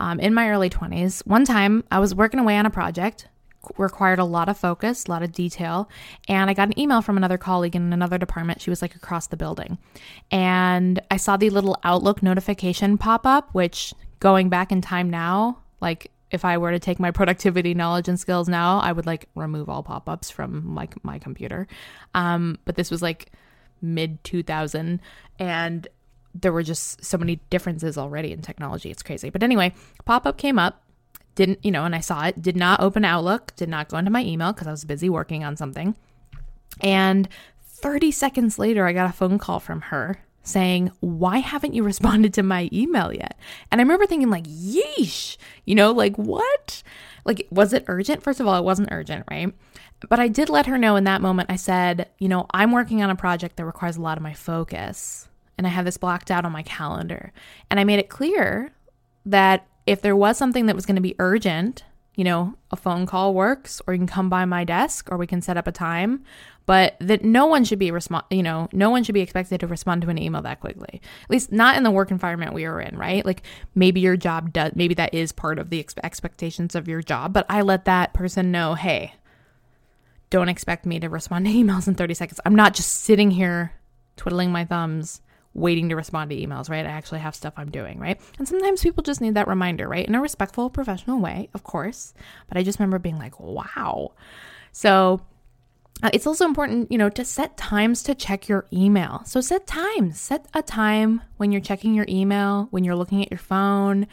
um, 0.00 0.20
in 0.20 0.34
my 0.34 0.50
early 0.50 0.70
20s, 0.70 1.26
one 1.26 1.44
time 1.44 1.84
I 1.90 1.98
was 1.98 2.14
working 2.14 2.40
away 2.40 2.56
on 2.56 2.66
a 2.66 2.70
project, 2.70 3.28
required 3.78 4.18
a 4.18 4.24
lot 4.24 4.48
of 4.48 4.56
focus, 4.56 5.06
a 5.06 5.10
lot 5.10 5.22
of 5.22 5.32
detail, 5.32 5.88
and 6.28 6.48
I 6.48 6.54
got 6.54 6.68
an 6.68 6.78
email 6.78 7.02
from 7.02 7.16
another 7.16 7.38
colleague 7.38 7.74
in 7.74 7.92
another 7.92 8.18
department. 8.18 8.60
She 8.60 8.70
was 8.70 8.82
like 8.82 8.94
across 8.94 9.26
the 9.26 9.36
building. 9.36 9.78
And 10.30 11.00
I 11.10 11.16
saw 11.16 11.36
the 11.36 11.50
little 11.50 11.76
Outlook 11.84 12.22
notification 12.22 12.98
pop 12.98 13.26
up, 13.26 13.48
which 13.52 13.94
going 14.20 14.48
back 14.48 14.72
in 14.72 14.80
time 14.80 15.10
now, 15.10 15.58
like 15.80 16.10
if 16.30 16.44
I 16.44 16.58
were 16.58 16.70
to 16.70 16.78
take 16.78 16.98
my 16.98 17.10
productivity 17.18 17.74
knowledge 17.74 18.08
and 18.08 18.18
skills 18.18 18.48
now, 18.48 18.78
I 18.78 18.92
would 18.92 19.06
like 19.06 19.28
remove 19.34 19.68
all 19.68 19.82
pop 19.82 20.08
ups 20.08 20.30
from 20.30 20.74
like 20.74 21.02
my 21.04 21.18
computer. 21.18 21.66
Um, 22.14 22.58
but 22.64 22.76
this 22.76 22.90
was 22.90 23.02
like 23.02 23.30
mid 23.82 24.22
2000 24.24 25.00
and 25.38 25.88
there 26.40 26.52
were 26.52 26.62
just 26.62 27.04
so 27.04 27.18
many 27.18 27.40
differences 27.50 27.96
already 27.98 28.32
in 28.32 28.42
technology. 28.42 28.90
It's 28.90 29.02
crazy. 29.02 29.30
But 29.30 29.42
anyway, 29.42 29.72
pop 30.04 30.26
up 30.26 30.38
came 30.38 30.58
up, 30.58 30.82
didn't, 31.34 31.64
you 31.64 31.70
know, 31.70 31.84
and 31.84 31.94
I 31.94 32.00
saw 32.00 32.24
it, 32.26 32.40
did 32.40 32.56
not 32.56 32.80
open 32.80 33.04
Outlook, 33.04 33.54
did 33.56 33.68
not 33.68 33.88
go 33.88 33.98
into 33.98 34.10
my 34.10 34.24
email 34.24 34.52
because 34.52 34.66
I 34.66 34.70
was 34.70 34.84
busy 34.84 35.08
working 35.08 35.44
on 35.44 35.56
something. 35.56 35.94
And 36.80 37.28
30 37.62 38.10
seconds 38.10 38.58
later, 38.58 38.86
I 38.86 38.92
got 38.92 39.10
a 39.10 39.12
phone 39.12 39.38
call 39.38 39.60
from 39.60 39.82
her 39.82 40.18
saying, 40.42 40.92
Why 41.00 41.38
haven't 41.38 41.74
you 41.74 41.82
responded 41.82 42.34
to 42.34 42.42
my 42.42 42.68
email 42.72 43.12
yet? 43.12 43.38
And 43.70 43.80
I 43.80 43.84
remember 43.84 44.06
thinking, 44.06 44.30
like, 44.30 44.44
yeesh, 44.44 45.36
you 45.64 45.74
know, 45.74 45.92
like, 45.92 46.16
what? 46.16 46.82
Like, 47.24 47.46
was 47.50 47.72
it 47.72 47.84
urgent? 47.88 48.22
First 48.22 48.40
of 48.40 48.46
all, 48.46 48.56
it 48.56 48.64
wasn't 48.64 48.92
urgent, 48.92 49.24
right? 49.30 49.52
But 50.08 50.20
I 50.20 50.28
did 50.28 50.48
let 50.48 50.66
her 50.66 50.78
know 50.78 50.96
in 50.96 51.04
that 51.04 51.22
moment, 51.22 51.50
I 51.50 51.56
said, 51.56 52.10
You 52.18 52.28
know, 52.28 52.46
I'm 52.52 52.72
working 52.72 53.02
on 53.02 53.10
a 53.10 53.16
project 53.16 53.56
that 53.56 53.64
requires 53.64 53.96
a 53.96 54.02
lot 54.02 54.16
of 54.16 54.22
my 54.22 54.34
focus. 54.34 55.28
And 55.58 55.66
I 55.66 55.70
have 55.70 55.84
this 55.84 55.96
blocked 55.96 56.30
out 56.30 56.44
on 56.44 56.52
my 56.52 56.62
calendar. 56.62 57.32
And 57.70 57.80
I 57.80 57.84
made 57.84 57.98
it 57.98 58.08
clear 58.08 58.72
that 59.24 59.66
if 59.86 60.02
there 60.02 60.16
was 60.16 60.36
something 60.36 60.66
that 60.66 60.76
was 60.76 60.86
going 60.86 60.96
to 60.96 61.02
be 61.02 61.16
urgent, 61.18 61.84
you 62.14 62.24
know, 62.24 62.54
a 62.70 62.76
phone 62.76 63.06
call 63.06 63.34
works, 63.34 63.80
or 63.86 63.94
you 63.94 63.98
can 63.98 64.06
come 64.06 64.28
by 64.28 64.44
my 64.44 64.64
desk, 64.64 65.08
or 65.10 65.16
we 65.16 65.26
can 65.26 65.40
set 65.40 65.56
up 65.56 65.66
a 65.66 65.72
time 65.72 66.24
but 66.66 66.96
that 66.98 67.24
no 67.24 67.46
one 67.46 67.64
should 67.64 67.78
be 67.78 67.90
respond 67.90 68.24
you 68.28 68.42
know 68.42 68.68
no 68.72 68.90
one 68.90 69.02
should 69.04 69.14
be 69.14 69.20
expected 69.20 69.60
to 69.60 69.66
respond 69.66 70.02
to 70.02 70.10
an 70.10 70.18
email 70.18 70.42
that 70.42 70.60
quickly. 70.60 71.00
At 71.24 71.30
least 71.30 71.52
not 71.52 71.76
in 71.76 71.84
the 71.84 71.90
work 71.90 72.10
environment 72.10 72.52
we 72.52 72.66
are 72.66 72.80
in 72.80 72.98
right? 72.98 73.24
Like 73.24 73.42
maybe 73.74 74.00
your 74.00 74.16
job 74.16 74.52
does 74.52 74.72
maybe 74.74 74.94
that 74.94 75.14
is 75.14 75.32
part 75.32 75.58
of 75.58 75.70
the 75.70 75.80
ex- 75.80 75.94
expectations 76.02 76.74
of 76.74 76.88
your 76.88 77.00
job 77.00 77.32
but 77.32 77.46
i 77.48 77.62
let 77.62 77.84
that 77.84 78.12
person 78.12 78.50
know 78.50 78.74
hey 78.74 79.14
don't 80.28 80.48
expect 80.48 80.84
me 80.84 80.98
to 80.98 81.08
respond 81.08 81.46
to 81.46 81.52
emails 81.54 81.86
in 81.86 81.94
30 81.94 82.14
seconds. 82.14 82.40
I'm 82.44 82.56
not 82.56 82.74
just 82.74 82.92
sitting 82.92 83.30
here 83.30 83.72
twiddling 84.16 84.50
my 84.50 84.64
thumbs 84.64 85.20
waiting 85.56 85.88
to 85.88 85.96
respond 85.96 86.30
to 86.30 86.36
emails 86.36 86.68
right? 86.68 86.86
I 86.86 86.90
actually 86.90 87.20
have 87.20 87.34
stuff 87.34 87.54
i'm 87.56 87.70
doing 87.70 87.98
right? 87.98 88.20
And 88.38 88.46
sometimes 88.46 88.82
people 88.82 89.02
just 89.02 89.20
need 89.20 89.34
that 89.34 89.48
reminder 89.48 89.88
right? 89.88 90.06
In 90.06 90.14
a 90.14 90.20
respectful 90.20 90.70
professional 90.70 91.18
way 91.20 91.48
of 91.54 91.64
course. 91.64 92.14
But 92.48 92.58
i 92.58 92.62
just 92.62 92.78
remember 92.78 92.98
being 92.98 93.18
like 93.18 93.40
wow. 93.40 94.12
So 94.72 95.22
uh, 96.02 96.10
it's 96.12 96.26
also 96.26 96.44
important, 96.44 96.92
you 96.92 96.98
know, 96.98 97.08
to 97.08 97.24
set 97.24 97.56
times 97.56 98.02
to 98.02 98.14
check 98.14 98.48
your 98.48 98.66
email. 98.72 99.22
So 99.24 99.40
set 99.40 99.66
times. 99.66 100.20
Set 100.20 100.46
a 100.52 100.62
time 100.62 101.22
when 101.38 101.52
you're 101.52 101.62
checking 101.62 101.94
your 101.94 102.04
email, 102.08 102.68
when 102.70 102.84
you're 102.84 102.96
looking 102.96 103.22
at 103.22 103.30
your 103.30 103.38
phone, 103.38 104.06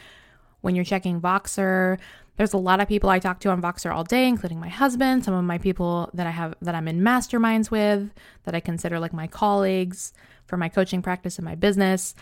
when 0.64 0.74
you're 0.74 0.84
checking 0.84 1.20
Voxer. 1.20 1.98
There's 2.36 2.54
a 2.54 2.58
lot 2.58 2.80
of 2.80 2.88
people 2.88 3.10
I 3.10 3.18
talk 3.18 3.38
to 3.40 3.50
on 3.50 3.60
Voxer 3.60 3.94
all 3.94 4.02
day, 4.02 4.26
including 4.26 4.58
my 4.58 4.68
husband, 4.68 5.24
some 5.24 5.34
of 5.34 5.44
my 5.44 5.58
people 5.58 6.10
that 6.14 6.26
I 6.26 6.30
have 6.30 6.54
that 6.62 6.74
I'm 6.74 6.88
in 6.88 7.00
masterminds 7.00 7.70
with, 7.70 8.10
that 8.44 8.54
I 8.54 8.60
consider 8.60 8.98
like 8.98 9.12
my 9.12 9.26
colleagues 9.26 10.14
for 10.46 10.56
my 10.56 10.70
coaching 10.70 11.02
practice 11.02 11.36
and 11.36 11.44
my 11.44 11.54
business. 11.54 12.14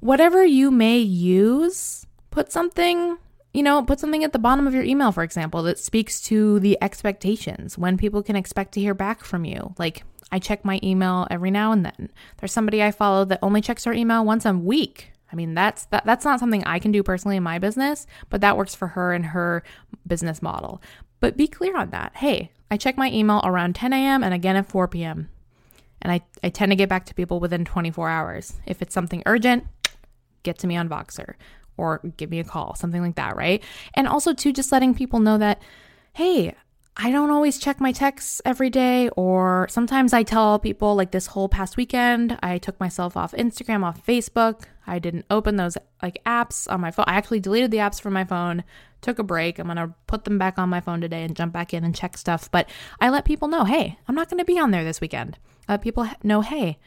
Whatever 0.00 0.44
you 0.44 0.70
may 0.70 0.98
use, 0.98 2.06
put 2.30 2.52
something 2.52 3.16
you 3.54 3.62
know, 3.62 3.82
put 3.82 3.98
something 3.98 4.22
at 4.22 4.34
the 4.34 4.38
bottom 4.38 4.66
of 4.66 4.74
your 4.74 4.84
email, 4.84 5.12
for 5.12 5.22
example, 5.22 5.62
that 5.62 5.78
speaks 5.78 6.20
to 6.20 6.60
the 6.60 6.76
expectations 6.82 7.78
when 7.78 7.96
people 7.96 8.22
can 8.22 8.36
expect 8.36 8.72
to 8.72 8.80
hear 8.80 8.92
back 8.92 9.24
from 9.24 9.46
you. 9.46 9.74
Like, 9.78 10.04
I 10.30 10.38
check 10.38 10.62
my 10.62 10.78
email 10.82 11.26
every 11.30 11.50
now 11.50 11.72
and 11.72 11.82
then. 11.82 12.10
There's 12.36 12.52
somebody 12.52 12.82
I 12.82 12.90
follow 12.90 13.24
that 13.24 13.38
only 13.40 13.62
checks 13.62 13.84
her 13.84 13.94
email 13.94 14.26
once 14.26 14.44
a 14.44 14.52
week. 14.52 15.12
I 15.32 15.36
mean, 15.36 15.54
that's 15.54 15.86
that, 15.86 16.04
that's 16.06 16.24
not 16.24 16.40
something 16.40 16.64
I 16.64 16.78
can 16.78 16.92
do 16.92 17.02
personally 17.02 17.36
in 17.36 17.42
my 17.42 17.58
business, 17.58 18.06
but 18.30 18.40
that 18.40 18.56
works 18.56 18.74
for 18.74 18.88
her 18.88 19.12
and 19.12 19.26
her 19.26 19.62
business 20.06 20.40
model. 20.40 20.80
But 21.20 21.36
be 21.36 21.48
clear 21.48 21.76
on 21.76 21.90
that. 21.90 22.12
Hey, 22.16 22.52
I 22.70 22.76
check 22.76 22.96
my 22.96 23.10
email 23.10 23.40
around 23.44 23.74
10 23.74 23.92
a.m. 23.92 24.22
and 24.22 24.34
again 24.34 24.56
at 24.56 24.66
4 24.66 24.88
p.m. 24.88 25.28
And 26.02 26.12
I, 26.12 26.20
I 26.44 26.50
tend 26.50 26.70
to 26.72 26.76
get 26.76 26.88
back 26.88 27.06
to 27.06 27.14
people 27.14 27.40
within 27.40 27.64
24 27.64 28.08
hours. 28.08 28.60
If 28.66 28.82
it's 28.82 28.94
something 28.94 29.22
urgent, 29.26 29.64
get 30.42 30.58
to 30.58 30.66
me 30.66 30.76
on 30.76 30.88
Voxer 30.88 31.34
or 31.76 32.00
give 32.16 32.30
me 32.30 32.38
a 32.38 32.44
call, 32.44 32.74
something 32.74 33.02
like 33.02 33.16
that, 33.16 33.36
right? 33.36 33.62
And 33.94 34.06
also, 34.06 34.32
too, 34.32 34.52
just 34.52 34.72
letting 34.72 34.94
people 34.94 35.20
know 35.20 35.38
that, 35.38 35.60
hey, 36.14 36.54
I 36.98 37.10
don't 37.10 37.30
always 37.30 37.58
check 37.58 37.78
my 37.78 37.92
texts 37.92 38.40
every 38.46 38.70
day, 38.70 39.10
or 39.16 39.66
sometimes 39.68 40.14
I 40.14 40.22
tell 40.22 40.58
people, 40.58 40.94
like 40.94 41.10
this 41.10 41.26
whole 41.26 41.46
past 41.46 41.76
weekend, 41.76 42.38
I 42.42 42.56
took 42.56 42.80
myself 42.80 43.18
off 43.18 43.32
Instagram, 43.32 43.84
off 43.84 44.04
Facebook. 44.06 44.62
I 44.86 44.98
didn't 44.98 45.26
open 45.30 45.56
those 45.56 45.76
like 46.02 46.22
apps 46.24 46.70
on 46.72 46.80
my 46.80 46.90
phone. 46.90 47.04
I 47.06 47.16
actually 47.16 47.40
deleted 47.40 47.70
the 47.70 47.78
apps 47.78 48.00
from 48.00 48.14
my 48.14 48.24
phone, 48.24 48.64
took 49.02 49.18
a 49.18 49.22
break. 49.22 49.58
I'm 49.58 49.66
gonna 49.66 49.94
put 50.06 50.24
them 50.24 50.38
back 50.38 50.58
on 50.58 50.70
my 50.70 50.80
phone 50.80 51.02
today 51.02 51.22
and 51.22 51.36
jump 51.36 51.52
back 51.52 51.74
in 51.74 51.84
and 51.84 51.94
check 51.94 52.16
stuff. 52.16 52.50
But 52.50 52.66
I 52.98 53.10
let 53.10 53.26
people 53.26 53.48
know, 53.48 53.64
hey, 53.64 53.98
I'm 54.08 54.14
not 54.14 54.30
gonna 54.30 54.44
be 54.46 54.58
on 54.58 54.70
there 54.70 54.84
this 54.84 55.02
weekend. 55.02 55.36
People 55.82 56.08
know, 56.22 56.40
hey, 56.40 56.78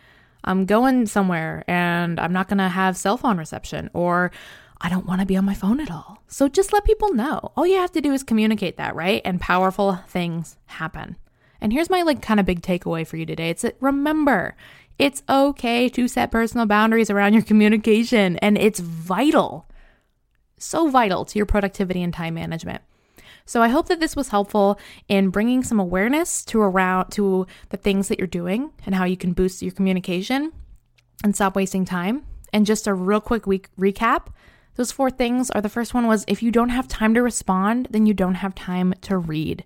I'm 0.44 0.66
going 0.66 1.06
somewhere 1.06 1.64
and 1.68 2.20
I'm 2.20 2.34
not 2.34 2.48
gonna 2.48 2.70
have 2.70 2.98
cell 2.98 3.18
phone 3.18 3.38
reception, 3.38 3.92
or 3.94 4.32
I 4.82 4.90
don't 4.90 5.06
want 5.06 5.20
to 5.20 5.28
be 5.28 5.36
on 5.36 5.46
my 5.46 5.54
phone 5.54 5.80
at 5.80 5.92
all. 5.92 6.24
So 6.28 6.48
just 6.48 6.72
let 6.72 6.86
people 6.86 7.14
know. 7.14 7.52
All 7.58 7.68
you 7.68 7.78
have 7.78 7.92
to 7.94 8.02
do 8.02 8.14
is 8.14 8.24
communicate 8.24 8.78
that, 8.78 8.96
right? 8.96 9.22
And 9.26 9.42
powerful 9.42 9.96
things 10.08 10.58
happen. 10.68 11.18
And 11.60 11.74
here's 11.74 11.90
my 11.90 12.02
like 12.04 12.22
kind 12.22 12.40
of 12.40 12.46
big 12.46 12.62
takeaway 12.62 13.06
for 13.06 13.18
you 13.18 13.26
today. 13.26 13.50
It's 13.50 13.64
that 13.64 13.76
remember, 13.82 14.56
it's 14.98 15.24
okay 15.30 15.90
to 15.90 16.08
set 16.08 16.32
personal 16.32 16.66
boundaries 16.66 17.10
around 17.10 17.34
your 17.34 17.42
communication 17.42 18.38
and 18.38 18.58
it's 18.58 18.80
vital. 18.80 19.66
So 20.58 20.90
vital 20.90 21.26
to 21.26 21.40
your 21.40 21.46
productivity 21.46 22.02
and 22.02 22.14
time 22.14 22.34
management. 22.34 22.82
So 23.46 23.62
I 23.64 23.70
hope 23.70 23.88
that 23.88 24.00
this 24.00 24.16
was 24.16 24.30
helpful 24.30 24.80
in 25.08 25.32
bringing 25.32 25.64
some 25.64 25.80
awareness 25.80 26.46
to 26.46 26.62
around 26.62 27.10
to 27.12 27.48
the 27.70 27.78
things 27.78 28.08
that 28.08 28.20
you're 28.20 28.28
doing 28.28 28.72
and 28.86 28.94
how 28.94 29.06
you 29.06 29.18
can 29.18 29.34
boost 29.34 29.62
your 29.62 29.72
communication 29.72 30.52
and 31.24 31.36
stop 31.36 31.56
wasting 31.56 31.84
time. 31.84 32.26
And 32.54 32.66
just 32.66 32.88
a 32.88 32.94
real 32.94 33.22
quick 33.22 33.48
week 33.48 33.70
recap. 33.78 34.28
Those 34.76 34.92
four 34.92 35.10
things 35.10 35.50
are 35.52 35.62
the 35.62 35.70
first 35.70 35.94
one 35.94 36.08
was 36.08 36.26
if 36.28 36.42
you 36.42 36.52
don't 36.52 36.70
have 36.70 36.88
time 36.88 37.14
to 37.14 37.22
respond, 37.22 37.88
then 37.92 38.06
you 38.06 38.14
don't 38.14 38.36
have 38.36 38.56
time 38.56 38.94
to 39.02 39.18
read. 39.18 39.66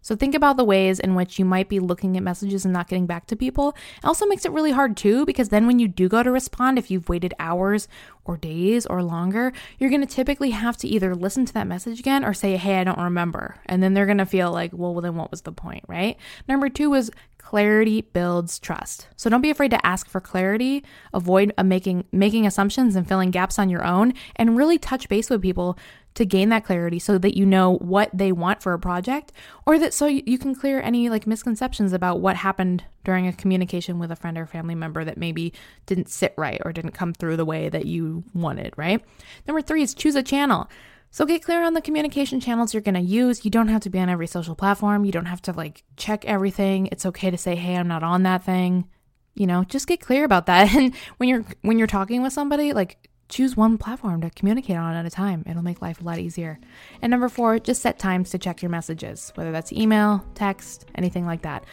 So 0.00 0.16
think 0.16 0.34
about 0.34 0.56
the 0.56 0.64
ways 0.64 1.00
in 1.00 1.14
which 1.14 1.38
you 1.38 1.44
might 1.44 1.68
be 1.68 1.80
looking 1.80 2.16
at 2.16 2.22
messages 2.22 2.64
and 2.64 2.72
not 2.72 2.88
getting 2.88 3.06
back 3.06 3.26
to 3.26 3.36
people. 3.36 3.76
It 3.98 4.04
also 4.04 4.26
makes 4.26 4.44
it 4.44 4.52
really 4.52 4.70
hard 4.70 4.96
too, 4.96 5.26
because 5.26 5.50
then 5.50 5.66
when 5.66 5.78
you 5.78 5.86
do 5.86 6.08
go 6.08 6.22
to 6.22 6.30
respond, 6.30 6.78
if 6.78 6.90
you've 6.90 7.08
waited 7.08 7.34
hours 7.38 7.88
or 8.24 8.36
days 8.36 8.86
or 8.86 9.02
longer, 9.02 9.52
you're 9.78 9.90
going 9.90 10.00
to 10.00 10.06
typically 10.06 10.50
have 10.50 10.76
to 10.78 10.88
either 10.88 11.14
listen 11.14 11.44
to 11.46 11.52
that 11.54 11.66
message 11.66 12.00
again 12.00 12.24
or 12.24 12.32
say, 12.32 12.56
hey, 12.56 12.80
I 12.80 12.84
don't 12.84 12.98
remember. 12.98 13.56
And 13.66 13.82
then 13.82 13.92
they're 13.92 14.06
going 14.06 14.18
to 14.18 14.24
feel 14.24 14.50
like, 14.50 14.72
well, 14.72 14.94
well, 14.94 15.02
then 15.02 15.16
what 15.16 15.30
was 15.30 15.42
the 15.42 15.52
point, 15.52 15.84
right? 15.88 16.16
Number 16.48 16.68
two 16.68 16.94
is 16.94 17.10
clarity 17.48 18.02
builds 18.02 18.58
trust. 18.58 19.08
So 19.16 19.30
don't 19.30 19.40
be 19.40 19.48
afraid 19.48 19.70
to 19.70 19.86
ask 19.86 20.06
for 20.06 20.20
clarity, 20.20 20.84
avoid 21.14 21.50
uh, 21.56 21.64
making 21.64 22.04
making 22.12 22.46
assumptions 22.46 22.94
and 22.94 23.08
filling 23.08 23.30
gaps 23.30 23.58
on 23.58 23.70
your 23.70 23.86
own 23.86 24.12
and 24.36 24.54
really 24.54 24.76
touch 24.76 25.08
base 25.08 25.30
with 25.30 25.40
people 25.40 25.78
to 26.12 26.26
gain 26.26 26.50
that 26.50 26.66
clarity 26.66 26.98
so 26.98 27.16
that 27.16 27.38
you 27.38 27.46
know 27.46 27.76
what 27.78 28.10
they 28.12 28.32
want 28.32 28.62
for 28.62 28.74
a 28.74 28.78
project 28.78 29.32
or 29.64 29.78
that 29.78 29.94
so 29.94 30.04
you 30.04 30.36
can 30.36 30.54
clear 30.54 30.82
any 30.82 31.08
like 31.08 31.26
misconceptions 31.26 31.94
about 31.94 32.20
what 32.20 32.36
happened 32.36 32.84
during 33.02 33.26
a 33.26 33.32
communication 33.32 33.98
with 33.98 34.12
a 34.12 34.16
friend 34.16 34.36
or 34.36 34.44
family 34.44 34.74
member 34.74 35.02
that 35.02 35.16
maybe 35.16 35.54
didn't 35.86 36.10
sit 36.10 36.34
right 36.36 36.60
or 36.66 36.72
didn't 36.74 36.92
come 36.92 37.14
through 37.14 37.38
the 37.38 37.46
way 37.46 37.70
that 37.70 37.86
you 37.86 38.24
wanted, 38.34 38.74
right? 38.76 39.02
Number 39.46 39.62
3 39.62 39.80
is 39.80 39.94
choose 39.94 40.16
a 40.16 40.22
channel. 40.22 40.68
So 41.10 41.24
get 41.24 41.42
clear 41.42 41.62
on 41.62 41.74
the 41.74 41.80
communication 41.80 42.40
channels 42.40 42.74
you're 42.74 42.82
going 42.82 42.94
to 42.94 43.00
use. 43.00 43.44
You 43.44 43.50
don't 43.50 43.68
have 43.68 43.82
to 43.82 43.90
be 43.90 43.98
on 43.98 44.08
every 44.08 44.26
social 44.26 44.54
platform. 44.54 45.04
You 45.04 45.12
don't 45.12 45.26
have 45.26 45.42
to 45.42 45.52
like 45.52 45.84
check 45.96 46.24
everything. 46.24 46.88
It's 46.92 47.06
okay 47.06 47.30
to 47.30 47.38
say, 47.38 47.56
"Hey, 47.56 47.76
I'm 47.76 47.88
not 47.88 48.02
on 48.02 48.22
that 48.24 48.44
thing." 48.44 48.88
You 49.34 49.46
know, 49.46 49.64
just 49.64 49.86
get 49.86 50.00
clear 50.00 50.24
about 50.24 50.46
that. 50.46 50.68
And 50.74 50.94
when 51.16 51.28
you're 51.28 51.44
when 51.62 51.78
you're 51.78 51.86
talking 51.86 52.22
with 52.22 52.32
somebody, 52.32 52.72
like 52.72 53.08
choose 53.28 53.56
one 53.56 53.78
platform 53.78 54.20
to 54.22 54.30
communicate 54.30 54.76
on 54.76 54.94
at 54.94 55.06
a 55.06 55.10
time. 55.10 55.44
It'll 55.46 55.62
make 55.62 55.82
life 55.82 56.00
a 56.00 56.04
lot 56.04 56.18
easier. 56.18 56.58
And 57.02 57.10
number 57.10 57.28
four, 57.28 57.58
just 57.58 57.82
set 57.82 57.98
times 57.98 58.30
to 58.30 58.38
check 58.38 58.62
your 58.62 58.70
messages, 58.70 59.32
whether 59.34 59.52
that's 59.52 59.72
email, 59.72 60.24
text, 60.34 60.86
anything 60.94 61.26
like 61.26 61.42
that. 61.42 61.64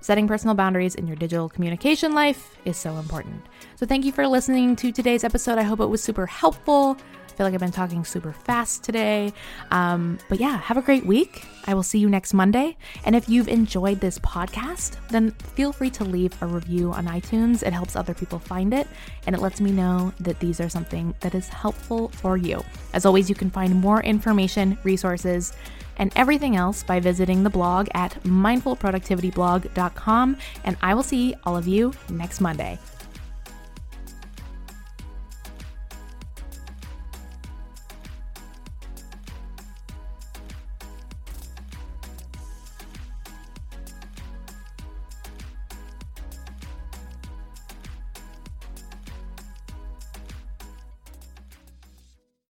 Setting 0.00 0.26
personal 0.26 0.54
boundaries 0.54 0.94
in 0.94 1.06
your 1.06 1.16
digital 1.16 1.50
communication 1.50 2.14
life 2.14 2.56
is 2.64 2.78
so 2.78 2.96
important. 2.96 3.42
So, 3.76 3.84
thank 3.84 4.06
you 4.06 4.12
for 4.12 4.26
listening 4.26 4.74
to 4.76 4.90
today's 4.90 5.22
episode. 5.22 5.58
I 5.58 5.62
hope 5.62 5.80
it 5.80 5.86
was 5.86 6.02
super 6.02 6.24
helpful. 6.24 6.96
I 7.32 7.34
feel 7.34 7.46
like 7.46 7.54
I've 7.54 7.60
been 7.60 7.72
talking 7.72 8.04
super 8.04 8.34
fast 8.34 8.84
today. 8.84 9.32
Um, 9.70 10.18
but 10.28 10.38
yeah, 10.38 10.58
have 10.58 10.76
a 10.76 10.82
great 10.82 11.06
week. 11.06 11.46
I 11.66 11.72
will 11.72 11.82
see 11.82 11.98
you 11.98 12.10
next 12.10 12.34
Monday. 12.34 12.76
And 13.06 13.16
if 13.16 13.26
you've 13.26 13.48
enjoyed 13.48 14.00
this 14.00 14.18
podcast, 14.18 14.96
then 15.08 15.30
feel 15.30 15.72
free 15.72 15.88
to 15.90 16.04
leave 16.04 16.34
a 16.42 16.46
review 16.46 16.92
on 16.92 17.06
iTunes. 17.06 17.62
It 17.62 17.72
helps 17.72 17.96
other 17.96 18.12
people 18.12 18.38
find 18.38 18.74
it 18.74 18.86
and 19.26 19.34
it 19.34 19.40
lets 19.40 19.62
me 19.62 19.72
know 19.72 20.12
that 20.20 20.40
these 20.40 20.60
are 20.60 20.68
something 20.68 21.14
that 21.20 21.34
is 21.34 21.48
helpful 21.48 22.08
for 22.08 22.36
you. 22.36 22.62
As 22.92 23.06
always, 23.06 23.30
you 23.30 23.34
can 23.34 23.48
find 23.48 23.74
more 23.74 24.02
information, 24.02 24.76
resources, 24.82 25.54
and 25.96 26.12
everything 26.16 26.56
else 26.56 26.82
by 26.82 27.00
visiting 27.00 27.44
the 27.44 27.50
blog 27.50 27.88
at 27.94 28.12
mindfulproductivityblog.com. 28.24 30.36
And 30.64 30.76
I 30.82 30.92
will 30.92 31.02
see 31.02 31.34
all 31.44 31.56
of 31.56 31.66
you 31.66 31.94
next 32.10 32.42
Monday. 32.42 32.78